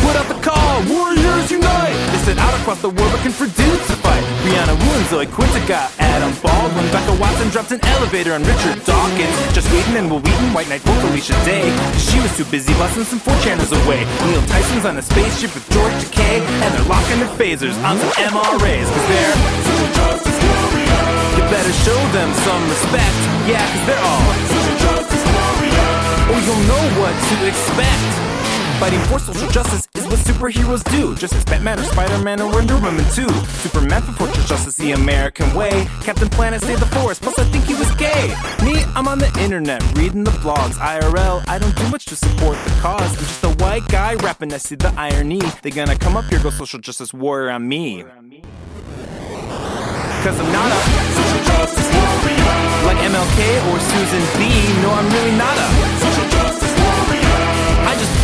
[0.04, 1.96] Put out the call, Warriors Unite!
[2.12, 4.20] They set out across the world looking for dudes to fight.
[4.44, 6.84] Brianna Wu and Zoe Quinta got Adam Baldwin.
[6.92, 9.32] Becca Watson dropped an elevator on Richard Dawkins.
[9.56, 11.72] Just waiting and Will Wheaton, White Knight for Felicia Day.
[11.96, 14.04] She was too busy busting some four channels away.
[14.28, 16.44] Neil Tyson's on a spaceship with George Takei.
[16.60, 18.84] And they're locking their phasers on some MRAs.
[18.84, 21.32] Cause they're social justice warriors.
[21.32, 23.16] You better show them some respect.
[23.48, 26.04] Yeah, cause they're all social justice warriors.
[26.28, 28.23] Or oh, you'll know what to expect.
[28.80, 31.14] Fighting for social justice is what superheroes do.
[31.14, 33.28] Just as Batman or Spider-Man or Wonder Woman too.
[33.62, 35.86] Superman for fortress justice the American way.
[36.02, 38.34] Captain Planet saved the forest, plus I think he was gay.
[38.64, 40.74] Me, I'm on the internet reading the blogs.
[40.74, 43.00] IRL, I don't do much to support the cause.
[43.00, 45.40] I'm just a white guy rapping, I see the irony.
[45.62, 48.02] They gonna come up here, go social justice warrior on me.
[50.24, 50.80] Cause I'm not a
[51.14, 52.44] social justice warrior.
[52.84, 54.50] Like MLK or Susan B.
[54.82, 55.68] No, I'm really not a
[56.00, 56.63] social justice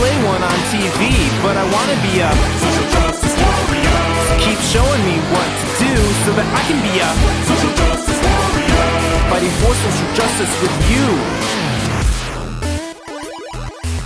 [0.01, 1.13] play one on TV,
[1.45, 2.31] but I wanna be a
[2.65, 4.01] social justice warrior.
[4.41, 5.95] Keep showing me what to do
[6.25, 7.11] so that I can be a
[7.45, 8.89] social justice warrior.
[9.29, 11.07] Fighting for social justice with you.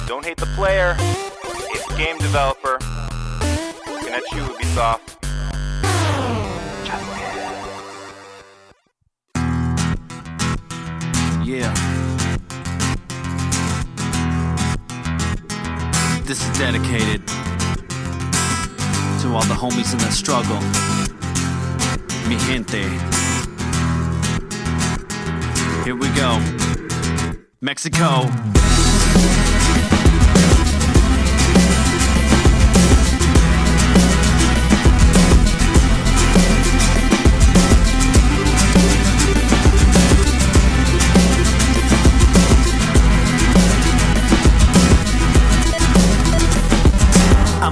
[0.08, 0.96] Don't hate the player.
[1.70, 2.76] It's the game developer.
[3.86, 5.14] Looking at you, Ubisoft.
[11.46, 11.93] Yeah.
[16.34, 17.34] This is dedicated to
[19.34, 20.60] all the homies in the struggle.
[22.28, 22.82] Mi gente.
[25.84, 26.40] Here we go.
[27.60, 28.28] Mexico.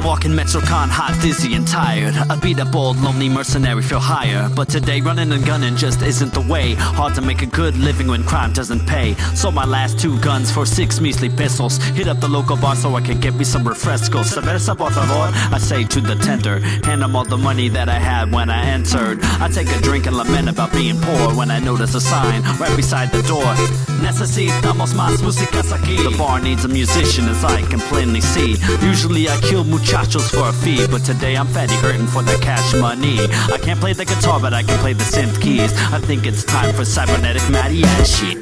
[0.05, 2.15] Walking MetroCon hot, dizzy, and tired.
[2.15, 4.49] I beat a bold, lonely mercenary, feel higher.
[4.55, 6.75] But today, running and gunning just isn't the way.
[6.75, 9.15] Hard to make a good living when crime doesn't pay.
[9.35, 11.79] Sold my last two guns for six measly pesos.
[11.95, 14.35] Hit up the local bar so I can get me some refrescos.
[14.35, 16.59] Cerveza, por favor, I say to the tender.
[16.85, 19.21] Hand him all the money that I had when I entered.
[19.41, 22.77] I take a drink and lament about being poor when I notice a sign right
[22.77, 23.55] beside the door.
[24.03, 25.97] Necesitamos más músicas aquí.
[25.97, 28.57] The bar needs a musician, as I can plainly see.
[28.83, 32.75] Usually I kill muchachos for a fee, but today I'm fatty hurting for the cash
[32.75, 33.19] money.
[33.53, 35.73] I can't play the guitar, but I can play the synth keys.
[35.93, 38.41] I think it's time for cybernetic mariachi.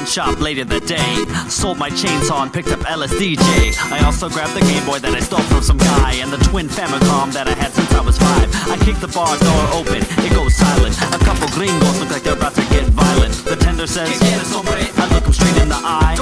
[0.00, 1.12] Pawn shop later that day.
[1.48, 3.76] Sold my chainsaw and picked up LSDJ.
[3.92, 6.68] I also grabbed the Game Boy that I stole from some guy and the twin
[6.68, 8.48] Famicom that I had since I was five.
[8.68, 10.96] I kicked the bar door open, it goes silent.
[11.12, 13.34] A couple gringos look like they're about to get violent.
[13.44, 16.16] The tender says, I look him straight in the eye.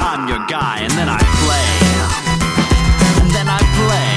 [0.00, 1.70] I'm your guy, and then I play.
[3.20, 4.12] And then I play.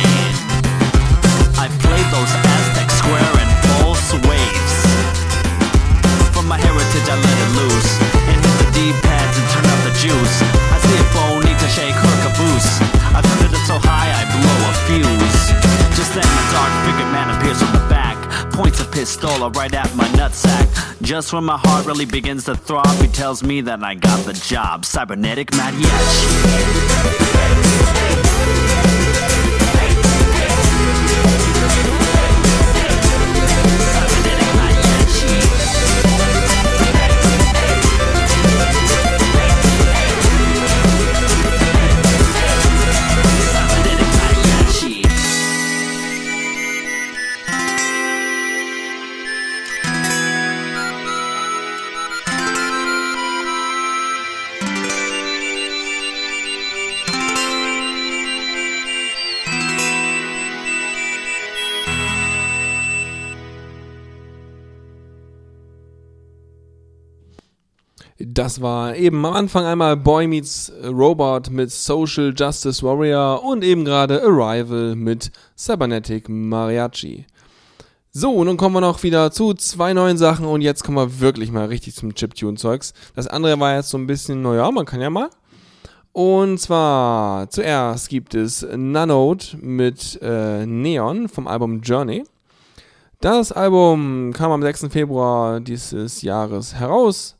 [1.59, 3.51] I played those Aztec square and
[3.81, 4.75] false waves.
[6.33, 8.02] From my heritage, I let it loose.
[10.13, 12.81] I see a phone, need to shake her caboose.
[13.15, 15.53] I turn it up so high, I blow a fuse.
[15.97, 18.17] Just then, a dark figure man appears from the back.
[18.51, 20.67] Points a pistol right at my nutsack.
[21.01, 24.33] Just when my heart really begins to throb, he tells me that I got the
[24.33, 24.85] job.
[24.85, 26.63] Cybernetic mariachi.
[68.43, 73.85] Das war eben am Anfang einmal Boy Meets Robot mit Social Justice Warrior und eben
[73.85, 77.25] gerade Arrival mit Cybernetic Mariachi.
[78.11, 81.53] So, nun kommen wir noch wieder zu zwei neuen Sachen und jetzt kommen wir wirklich
[81.53, 82.93] mal richtig zum Chiptune-Zeugs.
[83.15, 85.29] Das andere war jetzt so ein bisschen, naja, man kann ja mal.
[86.11, 92.25] Und zwar zuerst gibt es Nanode mit äh, Neon vom Album Journey.
[93.21, 94.87] Das Album kam am 6.
[94.89, 97.37] Februar dieses Jahres heraus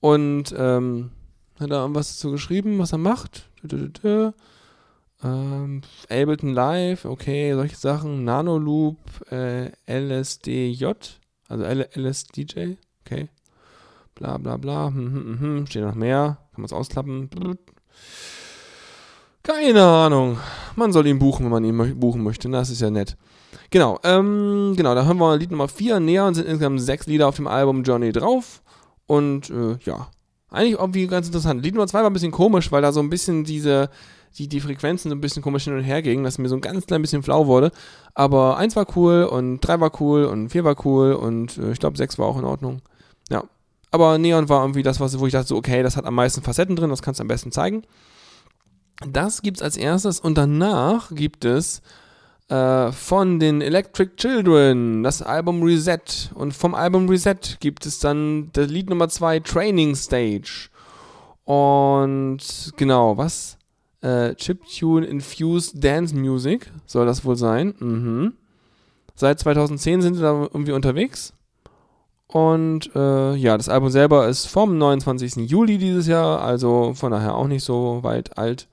[0.00, 1.10] und ähm,
[1.58, 3.48] hat er irgendwas dazu geschrieben, was er macht.
[5.24, 8.24] Ähm, Ableton Live, okay, solche Sachen.
[8.24, 8.98] Nanoloop,
[9.32, 10.86] äh, LSDJ,
[11.48, 13.28] also L LSDJ, okay.
[14.14, 15.66] Bla bla bla, hm, hm, hm, hm.
[15.66, 16.38] steht noch mehr.
[16.52, 17.30] Kann man es ausklappen.
[19.42, 20.38] Keine Ahnung.
[20.76, 22.48] Man soll ihn buchen, wenn man ihn buchen möchte.
[22.50, 23.16] Das ist ja nett.
[23.70, 27.28] Genau, ähm, genau, da hören wir Lied Nummer 4 näher und sind insgesamt sechs Lieder
[27.28, 28.62] auf dem Album Journey drauf.
[29.08, 30.08] Und äh, ja,
[30.50, 31.62] eigentlich irgendwie ganz interessant.
[31.62, 33.90] Lied Nummer 2 war ein bisschen komisch, weil da so ein bisschen diese,
[34.36, 36.60] die, die Frequenzen so ein bisschen komisch hin und her gingen, dass mir so ein
[36.60, 37.72] ganz klein bisschen flau wurde.
[38.14, 41.80] Aber 1 war cool und 3 war cool und 4 war cool und äh, ich
[41.80, 42.82] glaube 6 war auch in Ordnung.
[43.30, 43.44] Ja.
[43.90, 46.42] Aber Neon war irgendwie das, was, wo ich dachte, so, okay, das hat am meisten
[46.42, 47.82] Facetten drin, das kannst du am besten zeigen.
[49.10, 51.80] Das gibt's als erstes und danach gibt es
[52.48, 56.30] äh, von den Electric Children, das Album Reset.
[56.34, 60.68] Und vom Album Reset gibt es dann das Lied Nummer 2, Training Stage.
[61.44, 63.56] Und genau, was?
[64.00, 67.74] Äh, Chiptune Infused Dance Music soll das wohl sein.
[67.78, 68.34] Mhm.
[69.14, 71.32] Seit 2010 sind sie da irgendwie unterwegs.
[72.28, 75.50] Und äh, ja, das Album selber ist vom 29.
[75.50, 78.68] Juli dieses Jahr, also von daher auch nicht so weit alt.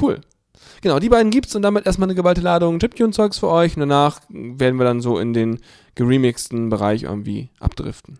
[0.00, 0.20] Cool.
[0.84, 3.74] Genau, die beiden gibt's und damit erstmal eine geballte Ladung Chiptune-Zeugs für euch.
[3.74, 5.60] Und danach werden wir dann so in den
[5.94, 8.18] geremixten Bereich irgendwie abdriften.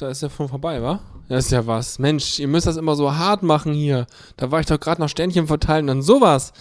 [0.00, 1.00] Da ist ja von vorbei, wa?
[1.28, 1.98] Das ist ja was.
[1.98, 4.06] Mensch, ihr müsst das immer so hart machen hier.
[4.36, 6.52] Da war ich doch gerade noch Sternchen verteilen und dann sowas.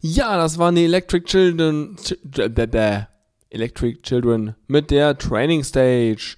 [0.00, 1.96] Ja, das waren die Electric Children.
[3.50, 6.36] Electric Children mit der Training Stage.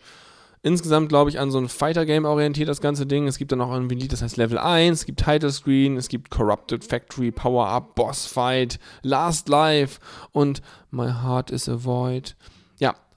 [0.63, 3.29] Insgesamt, glaube ich, an so ein Fighter-Game orientiert das ganze Ding.
[3.29, 5.97] Es gibt dann auch irgendwie ein Lied, das heißt Level 1, es gibt Title Screen,
[5.97, 10.01] es gibt Corrupted Factory, Power Up, Boss Fight, Last Life
[10.33, 10.61] und
[10.91, 12.35] My Heart is a Void.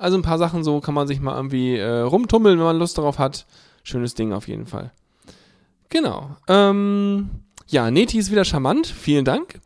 [0.02, 2.98] Also ein paar Sachen so kann man sich mal irgendwie äh, rumtummeln, wenn man Lust
[2.98, 3.46] darauf hat.
[3.84, 4.92] Schönes Ding auf jeden Fall.
[5.90, 6.36] Genau.
[6.48, 7.30] Ähm,
[7.68, 8.88] ja, Neti ist wieder charmant.
[8.88, 9.60] Vielen Dank.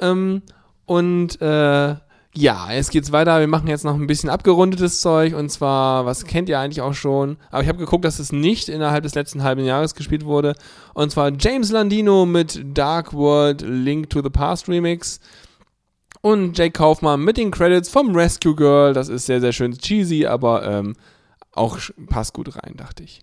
[0.00, 0.42] Ähm,
[0.84, 1.94] und äh,
[2.34, 3.38] ja, jetzt geht's weiter.
[3.38, 5.34] Wir machen jetzt noch ein bisschen abgerundetes Zeug.
[5.34, 7.36] Und zwar, was kennt ihr eigentlich auch schon?
[7.50, 10.54] Aber ich habe geguckt, dass es nicht innerhalb des letzten halben Jahres gespielt wurde.
[10.92, 15.20] Und zwar James Landino mit Dark World Link to the Past Remix.
[16.26, 18.92] Und Jake Kaufmann mit den Credits vom Rescue Girl.
[18.92, 20.96] Das ist sehr, sehr schön cheesy, aber ähm,
[21.52, 21.78] auch
[22.08, 23.22] passt gut rein, dachte ich.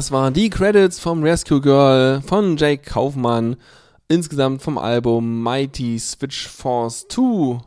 [0.00, 3.56] Das waren die Credits vom Rescue Girl von Jake Kaufmann.
[4.08, 7.60] Insgesamt vom Album Mighty Switch Force 2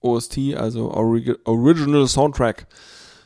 [0.00, 2.66] OST, also Orig Original Soundtrack.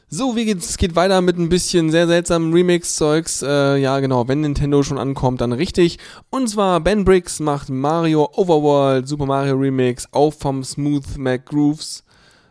[0.08, 0.70] So, wie geht's?
[0.70, 3.42] Es geht weiter mit ein bisschen sehr seltsamen Remix-Zeugs.
[3.42, 6.00] Äh, ja, genau, wenn Nintendo schon ankommt, dann richtig.
[6.30, 12.02] Und zwar Ben Briggs macht Mario Overworld Super Mario Remix auch vom Smooth Mac Grooves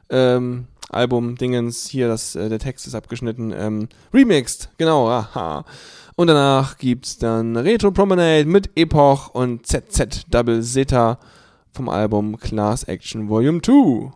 [0.10, 1.90] ähm, Album Dingens.
[1.90, 3.54] Hier, das, äh, der Text ist abgeschnitten.
[3.54, 5.66] Ähm, remixed, genau, aha.
[6.20, 11.20] Und danach gibt's dann Retro Promenade mit Epoch und ZZ Double Zeta
[11.72, 14.12] vom Album Class Action Volume 2.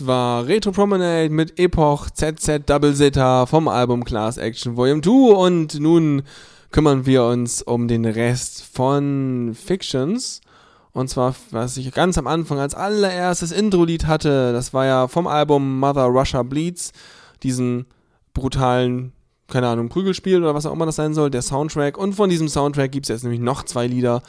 [0.00, 5.10] Das war Retro Promenade mit Epoch ZZ Double Zeta vom Album Class Action Volume 2
[5.34, 6.22] und nun
[6.70, 10.40] kümmern wir uns um den Rest von Fictions.
[10.92, 15.26] Und zwar, was ich ganz am Anfang als allererstes Intro-Lied hatte, das war ja vom
[15.26, 16.92] Album Mother Russia Bleeds,
[17.42, 17.84] diesen
[18.32, 19.12] brutalen,
[19.48, 21.98] keine Ahnung, Prügelspiel oder was auch immer das sein soll, der Soundtrack.
[21.98, 24.22] Und von diesem Soundtrack gibt es jetzt nämlich noch zwei Lieder,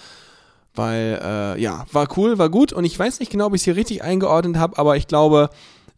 [0.75, 3.65] weil, äh, ja, war cool, war gut und ich weiß nicht genau, ob ich es
[3.65, 5.49] hier richtig eingeordnet habe, aber ich glaube,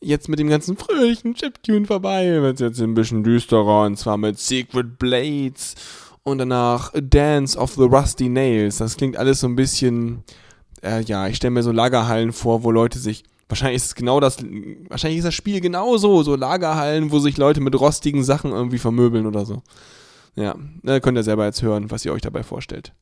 [0.02, 4.18] jetzt mit dem ganzen fröhlichen Chiptune vorbei wird es jetzt ein bisschen düsterer und zwar
[4.18, 5.76] mit Secret Blades
[6.24, 8.78] und danach Dance of the Rusty Nails.
[8.78, 10.24] Das klingt alles so ein bisschen,
[10.82, 14.20] äh, ja, ich stelle mir so Lagerhallen vor, wo Leute sich, wahrscheinlich ist es genau
[14.20, 14.38] das,
[14.90, 19.26] wahrscheinlich ist das Spiel genauso, so Lagerhallen, wo sich Leute mit rostigen Sachen irgendwie vermöbeln
[19.26, 19.62] oder so.
[20.36, 22.94] Ja, äh, könnt ihr selber jetzt hören, was ihr euch dabei vorstellt.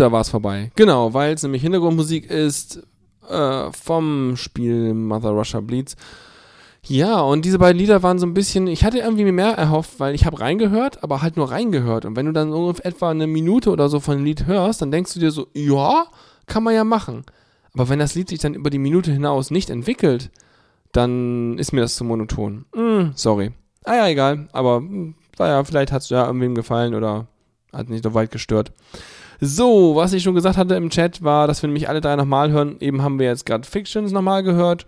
[0.00, 0.70] Da war es vorbei.
[0.76, 2.82] Genau, weil es nämlich Hintergrundmusik ist
[3.28, 5.94] äh, vom Spiel Mother Russia Bleeds.
[6.86, 10.14] Ja, und diese beiden Lieder waren so ein bisschen, ich hatte irgendwie mehr erhofft, weil
[10.14, 12.06] ich habe reingehört, aber halt nur reingehört.
[12.06, 14.90] Und wenn du dann ungefähr etwa eine Minute oder so von dem Lied hörst, dann
[14.90, 16.06] denkst du dir so, ja,
[16.46, 17.26] kann man ja machen.
[17.74, 20.30] Aber wenn das Lied sich dann über die Minute hinaus nicht entwickelt,
[20.92, 22.64] dann ist mir das zu monoton.
[22.74, 23.52] Hm, sorry.
[23.84, 24.48] Ah ja, egal.
[24.52, 27.26] Aber hm, naja, vielleicht hat es ja irgendwem gefallen oder
[27.70, 28.72] hat nicht so weit gestört.
[29.40, 32.50] So, was ich schon gesagt hatte im Chat war, dass wir nämlich alle drei nochmal
[32.50, 32.76] hören.
[32.80, 34.86] Eben haben wir jetzt gerade Fictions nochmal gehört.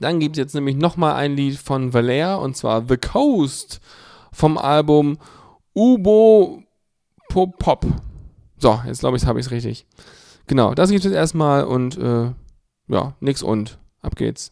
[0.00, 3.80] Dann gibt es jetzt nämlich nochmal ein Lied von Valère und zwar The Coast
[4.32, 5.18] vom Album
[5.74, 6.62] Ubo
[7.28, 7.86] Pop Pop.
[8.58, 9.86] So, jetzt glaube ich, habe ich es richtig.
[10.48, 12.32] Genau, das gibt es erstmal und äh,
[12.88, 13.78] ja, nix und.
[14.00, 14.50] Ab geht's.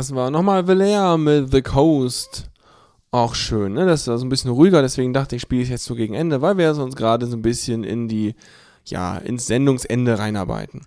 [0.00, 2.48] Das war nochmal Valère mit The Coast.
[3.10, 3.84] Auch schön, ne?
[3.84, 6.40] Das war so ein bisschen ruhiger, deswegen dachte ich, spiele ich jetzt so gegen Ende,
[6.40, 8.34] weil wir uns gerade so ein bisschen in die,
[8.86, 10.86] ja, ins Sendungsende reinarbeiten.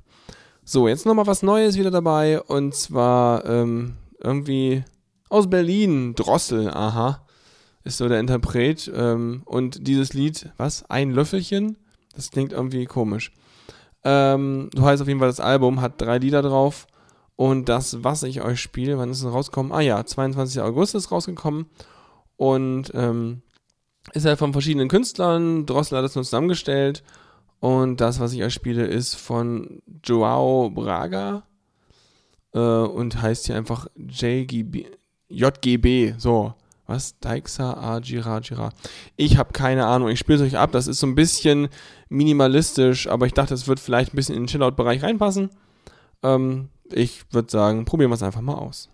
[0.66, 4.84] So, jetzt nochmal was Neues wieder dabei und zwar ähm, irgendwie
[5.30, 7.24] aus Berlin, Drossel, aha,
[7.84, 8.92] ist so der Interpret.
[8.96, 10.90] Ähm, und dieses Lied, was?
[10.90, 11.78] Ein Löffelchen?
[12.16, 13.32] Das klingt irgendwie komisch.
[14.04, 16.88] Ähm, so heißt auf jeden Fall das Album, hat drei Lieder drauf.
[17.44, 19.74] Und das, was ich euch spiele, wann ist es rausgekommen?
[19.74, 20.62] Ah ja, 22.
[20.62, 21.66] August ist rausgekommen.
[22.38, 23.42] Und ähm,
[24.14, 25.66] ist halt von verschiedenen Künstlern.
[25.66, 27.04] Drossel hat das nur zusammengestellt.
[27.60, 31.44] Und das, was ich euch spiele, ist von Joao Braga.
[32.54, 34.86] Äh, und heißt hier einfach JGB,
[35.28, 36.14] JGB.
[36.18, 36.54] So.
[36.88, 37.20] Was?
[37.20, 38.72] Daixa Ajira Jira.
[39.18, 40.08] Ich habe keine Ahnung.
[40.08, 40.72] Ich spiele es euch ab.
[40.72, 41.68] Das ist so ein bisschen
[42.08, 45.50] minimalistisch, aber ich dachte, es wird vielleicht ein bisschen in den Chillout-Bereich reinpassen.
[46.24, 48.90] Ähm, ich würde sagen, probieren wir es einfach mal aus.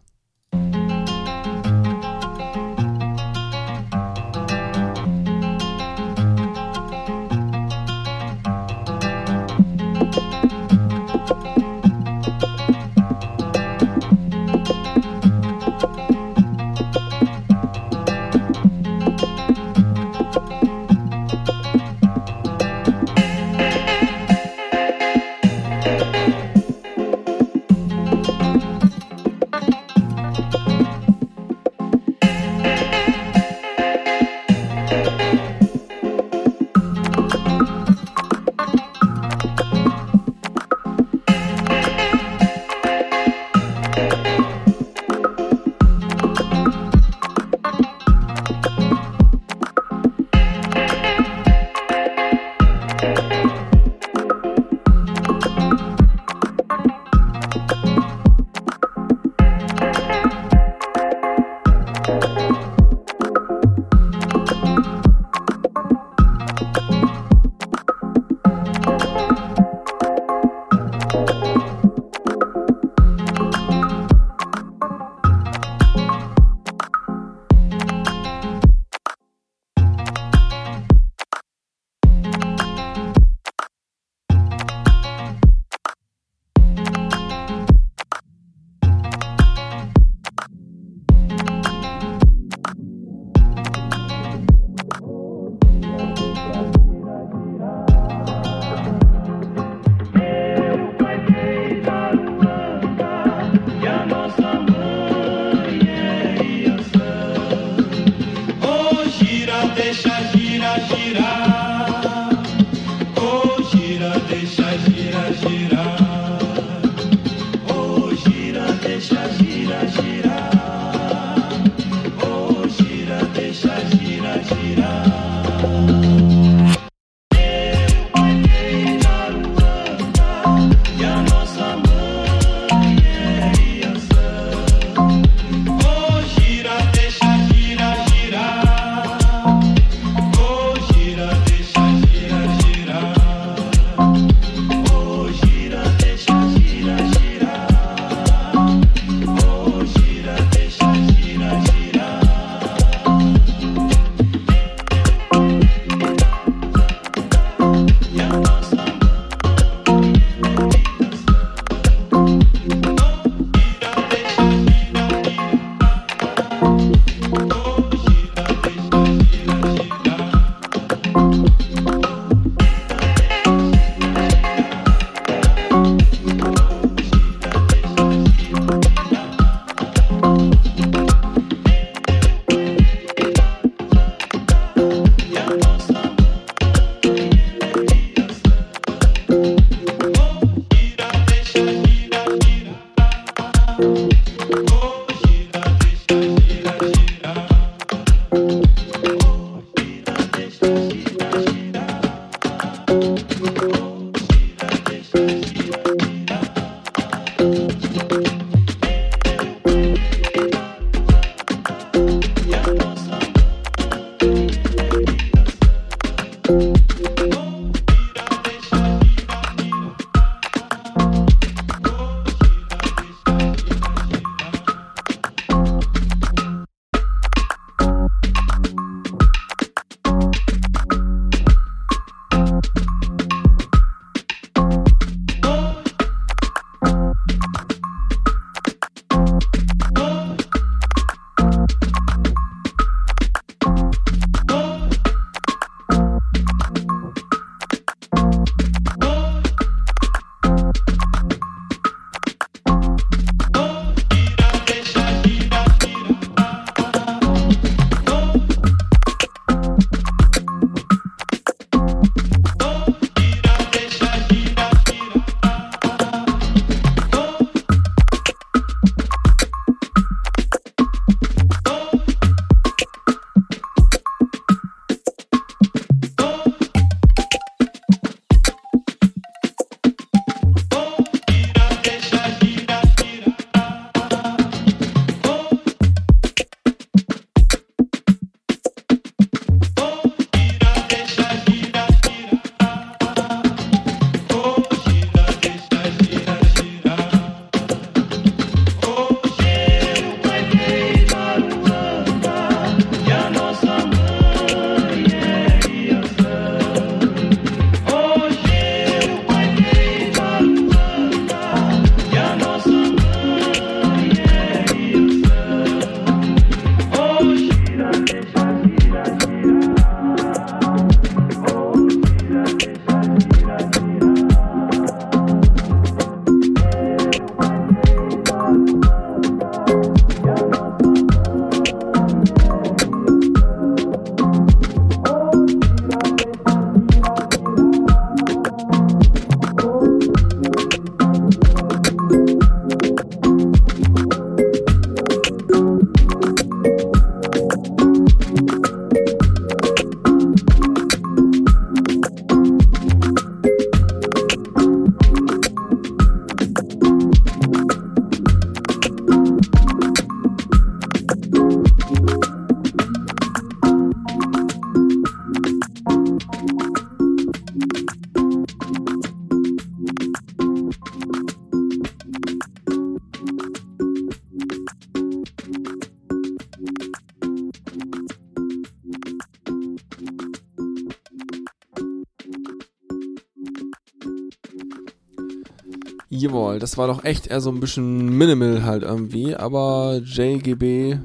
[386.49, 390.97] Jawohl, das war doch echt eher so ein bisschen minimal halt irgendwie, aber JGB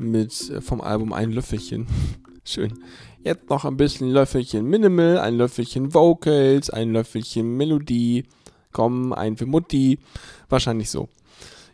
[0.00, 1.86] mit äh, vom Album ein Löffelchen.
[2.44, 2.72] Schön.
[3.22, 8.24] Jetzt noch ein bisschen Löffelchen Minimal, ein Löffelchen Vocals, ein Löffelchen Melodie.
[8.72, 9.98] Komm, ein für Mutti.
[10.48, 11.08] Wahrscheinlich so.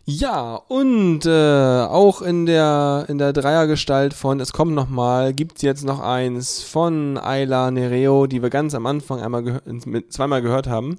[0.05, 5.85] Ja, und äh, auch in der, in der Dreiergestalt von Es kommt nochmal gibt's jetzt
[5.85, 10.99] noch eins von Ayla Nereo, die wir ganz am Anfang einmal mit, zweimal gehört haben.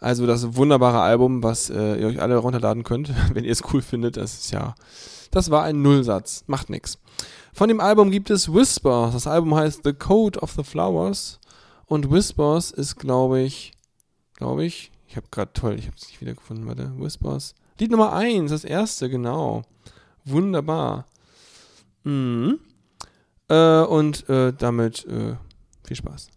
[0.00, 3.82] Also das wunderbare Album, was äh, ihr euch alle runterladen könnt, wenn ihr es cool
[3.82, 4.16] findet.
[4.16, 4.74] Das ist ja,
[5.30, 6.98] das war ein Nullsatz, macht nix.
[7.52, 9.12] Von dem Album gibt es Whispers.
[9.14, 11.38] Das Album heißt The Code of the Flowers
[11.86, 13.72] und Whispers ist, glaube ich,
[14.36, 17.54] glaube ich, ich habe gerade toll, ich habe es nicht wiedergefunden, warte, Whispers.
[17.78, 19.62] Lied Nummer 1, das erste, genau.
[20.24, 21.06] Wunderbar.
[22.02, 22.58] Mhm.
[23.48, 25.36] Äh, und äh, damit äh,
[25.84, 26.30] viel Spaß.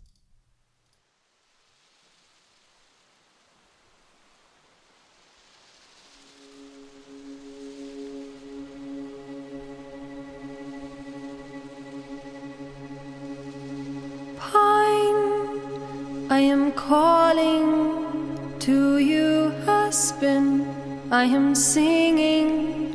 [16.30, 20.68] I am calling to you, husband.
[21.10, 22.94] I am singing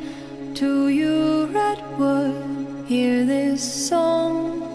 [0.55, 2.85] to you, redwood.
[2.87, 4.69] Hear this song.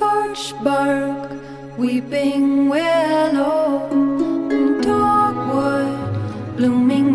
[0.00, 1.30] Birch bark,
[1.78, 3.88] weeping willow,
[4.82, 7.07] dogwood, blooming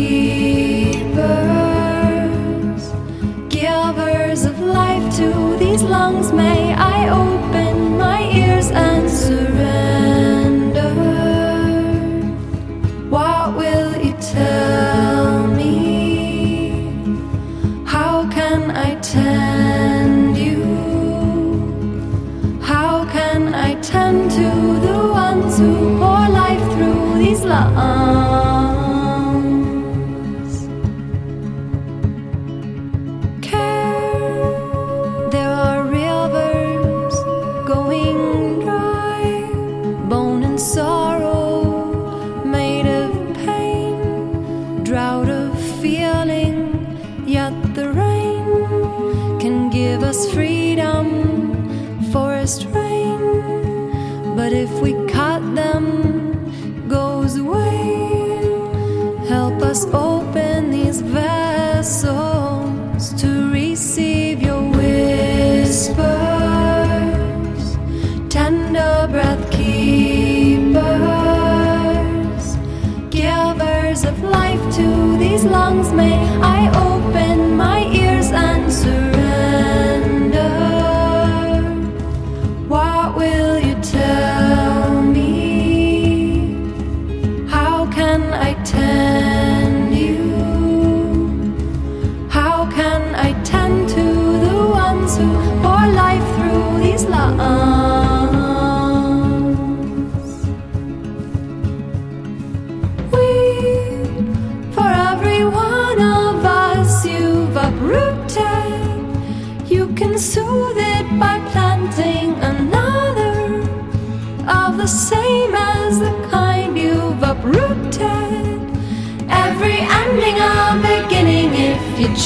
[0.00, 1.22] keepers,
[3.48, 6.32] givers of life to these lungs.
[6.32, 6.59] May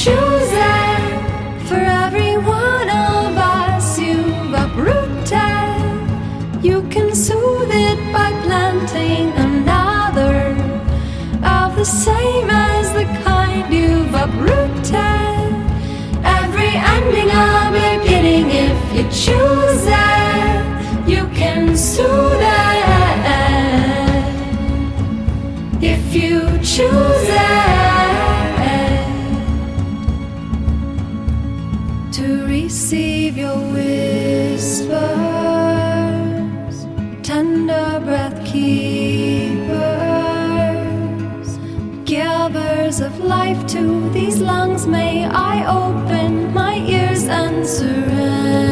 [0.05, 5.33] For every one of us you've uprooted,
[6.63, 10.55] you can soothe it by planting another
[11.43, 14.93] of the same as the kind you've uprooted.
[16.23, 21.09] Every ending a beginning if you choose it.
[21.09, 23.25] You can soothe it
[25.83, 27.64] if you choose it
[32.85, 34.77] receive your whispers,
[37.23, 39.79] tender breath keepers,
[42.05, 44.87] givers of life to these lungs.
[44.87, 48.64] May I open my ears and surrender.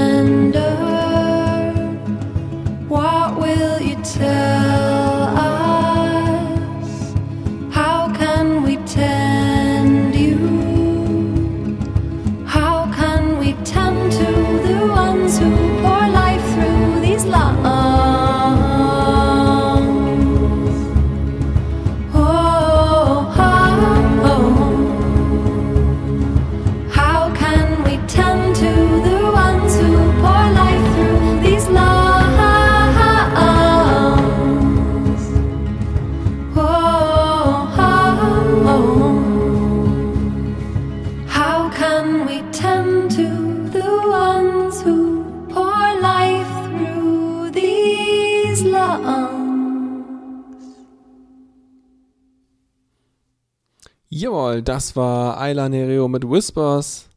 [54.52, 57.08] Jawohl, das war Ayla Nereo mit Whispers.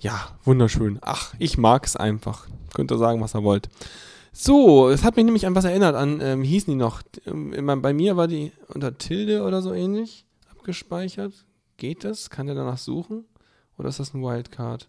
[0.00, 0.98] Ja, wunderschön.
[1.02, 2.48] Ach, ich mag's einfach.
[2.74, 3.68] Könnt ihr sagen, was ihr wollt.
[4.32, 7.02] So, es hat mich nämlich an was erinnert, an, ähm, hießen die noch?
[7.26, 11.32] Ähm, bei mir war die unter Tilde oder so ähnlich abgespeichert.
[11.76, 12.28] Geht das?
[12.28, 13.24] Kann der danach suchen?
[13.78, 14.88] Oder ist das ein Wildcard?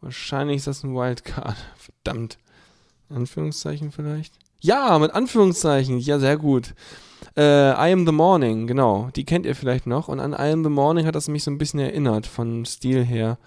[0.00, 1.56] Wahrscheinlich ist das ein Wildcard.
[1.76, 2.38] Verdammt.
[3.10, 4.32] Anführungszeichen vielleicht?
[4.60, 5.98] Ja, mit Anführungszeichen.
[5.98, 6.74] Ja, sehr gut.
[7.36, 9.10] Äh, I Am The Morning, genau.
[9.14, 10.08] Die kennt ihr vielleicht noch.
[10.08, 13.04] Und an I Am The Morning hat das mich so ein bisschen erinnert, vom Stil
[13.04, 13.38] her.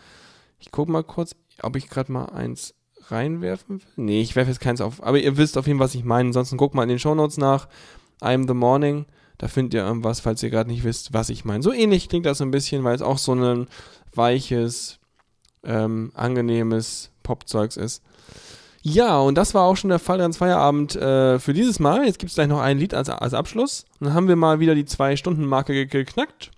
[0.60, 2.74] Ich guck mal kurz, ob ich gerade mal eins
[3.08, 3.88] reinwerfen will.
[3.96, 5.04] Nee, ich werfe jetzt keins auf.
[5.04, 6.28] Aber ihr wisst auf jeden Fall, was ich meine.
[6.28, 7.68] Ansonsten guckt mal in den Shownotes nach.
[8.24, 9.06] I Am The Morning.
[9.38, 11.64] Da findet ihr irgendwas, falls ihr gerade nicht wisst, was ich meine.
[11.64, 13.68] So ähnlich klingt das so ein bisschen, weil es auch so ein
[14.14, 15.00] weiches,
[15.64, 18.04] ähm, angenehmes Popzeugs ist.
[18.84, 22.06] Ja, und das war auch schon der Fall ganz Feierabend äh, für dieses Mal.
[22.06, 23.86] Jetzt gibt es gleich noch ein Lied als, als Abschluss.
[24.00, 26.50] Dann haben wir mal wieder die Zwei-Stunden-Marke ge- geknackt.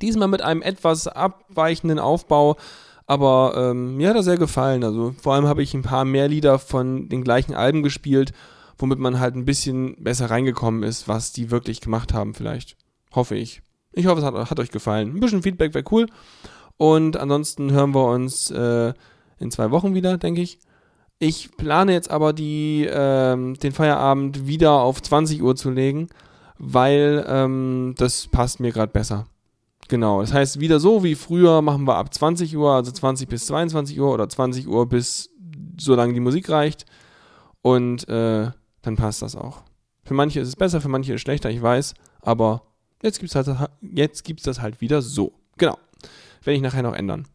[0.00, 2.56] Diesmal mit einem etwas abweichenden Aufbau,
[3.06, 4.82] aber ähm, mir hat er sehr gefallen.
[4.82, 8.32] Also vor allem habe ich ein paar mehr Lieder von den gleichen Alben gespielt,
[8.78, 12.76] womit man halt ein bisschen besser reingekommen ist, was die wirklich gemacht haben vielleicht.
[13.14, 13.60] Hoffe ich.
[13.92, 15.14] Ich hoffe, es hat, hat euch gefallen.
[15.14, 16.06] Ein bisschen Feedback wäre cool.
[16.78, 18.94] Und ansonsten hören wir uns äh,
[19.38, 20.58] in zwei Wochen wieder, denke ich.
[21.24, 26.08] Ich plane jetzt aber die, ähm, den Feierabend wieder auf 20 Uhr zu legen,
[26.58, 29.26] weil ähm, das passt mir gerade besser.
[29.86, 33.46] Genau, das heißt, wieder so wie früher machen wir ab 20 Uhr, also 20 bis
[33.46, 35.30] 22 Uhr oder 20 Uhr bis
[35.78, 36.86] solange die Musik reicht.
[37.60, 38.50] Und äh,
[38.82, 39.62] dann passt das auch.
[40.02, 42.62] Für manche ist es besser, für manche ist es schlechter, ich weiß, aber
[43.00, 45.34] jetzt gibt es halt, das halt wieder so.
[45.56, 45.78] Genau.
[46.42, 47.28] Werde ich nachher noch ändern.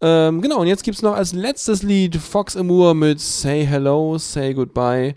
[0.00, 4.18] Ähm, genau, und jetzt gibt es noch als letztes Lied Fox Amour mit Say Hello,
[4.18, 5.14] Say Goodbye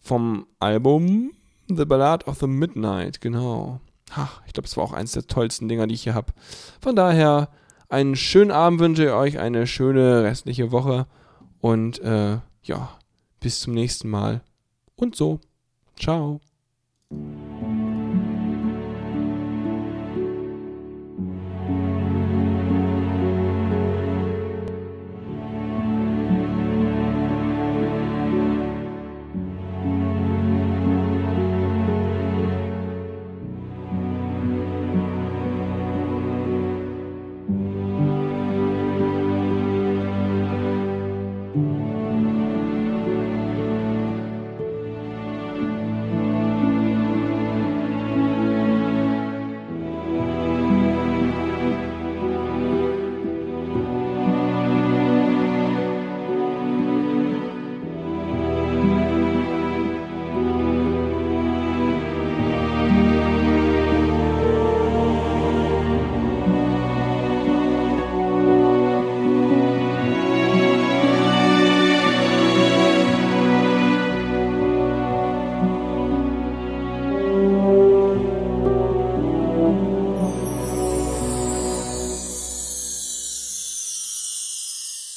[0.00, 1.30] vom Album
[1.68, 3.20] The Ballad of the Midnight.
[3.20, 3.80] Genau.
[4.12, 6.32] Ach, ich glaube, es war auch eins der tollsten Dinger, die ich hier habe.
[6.80, 7.50] Von daher,
[7.88, 11.06] einen schönen Abend wünsche ich euch, eine schöne restliche Woche
[11.60, 12.88] und äh, ja,
[13.40, 14.42] bis zum nächsten Mal.
[14.96, 15.40] Und so.
[15.98, 16.40] Ciao.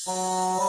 [0.05, 0.62] Música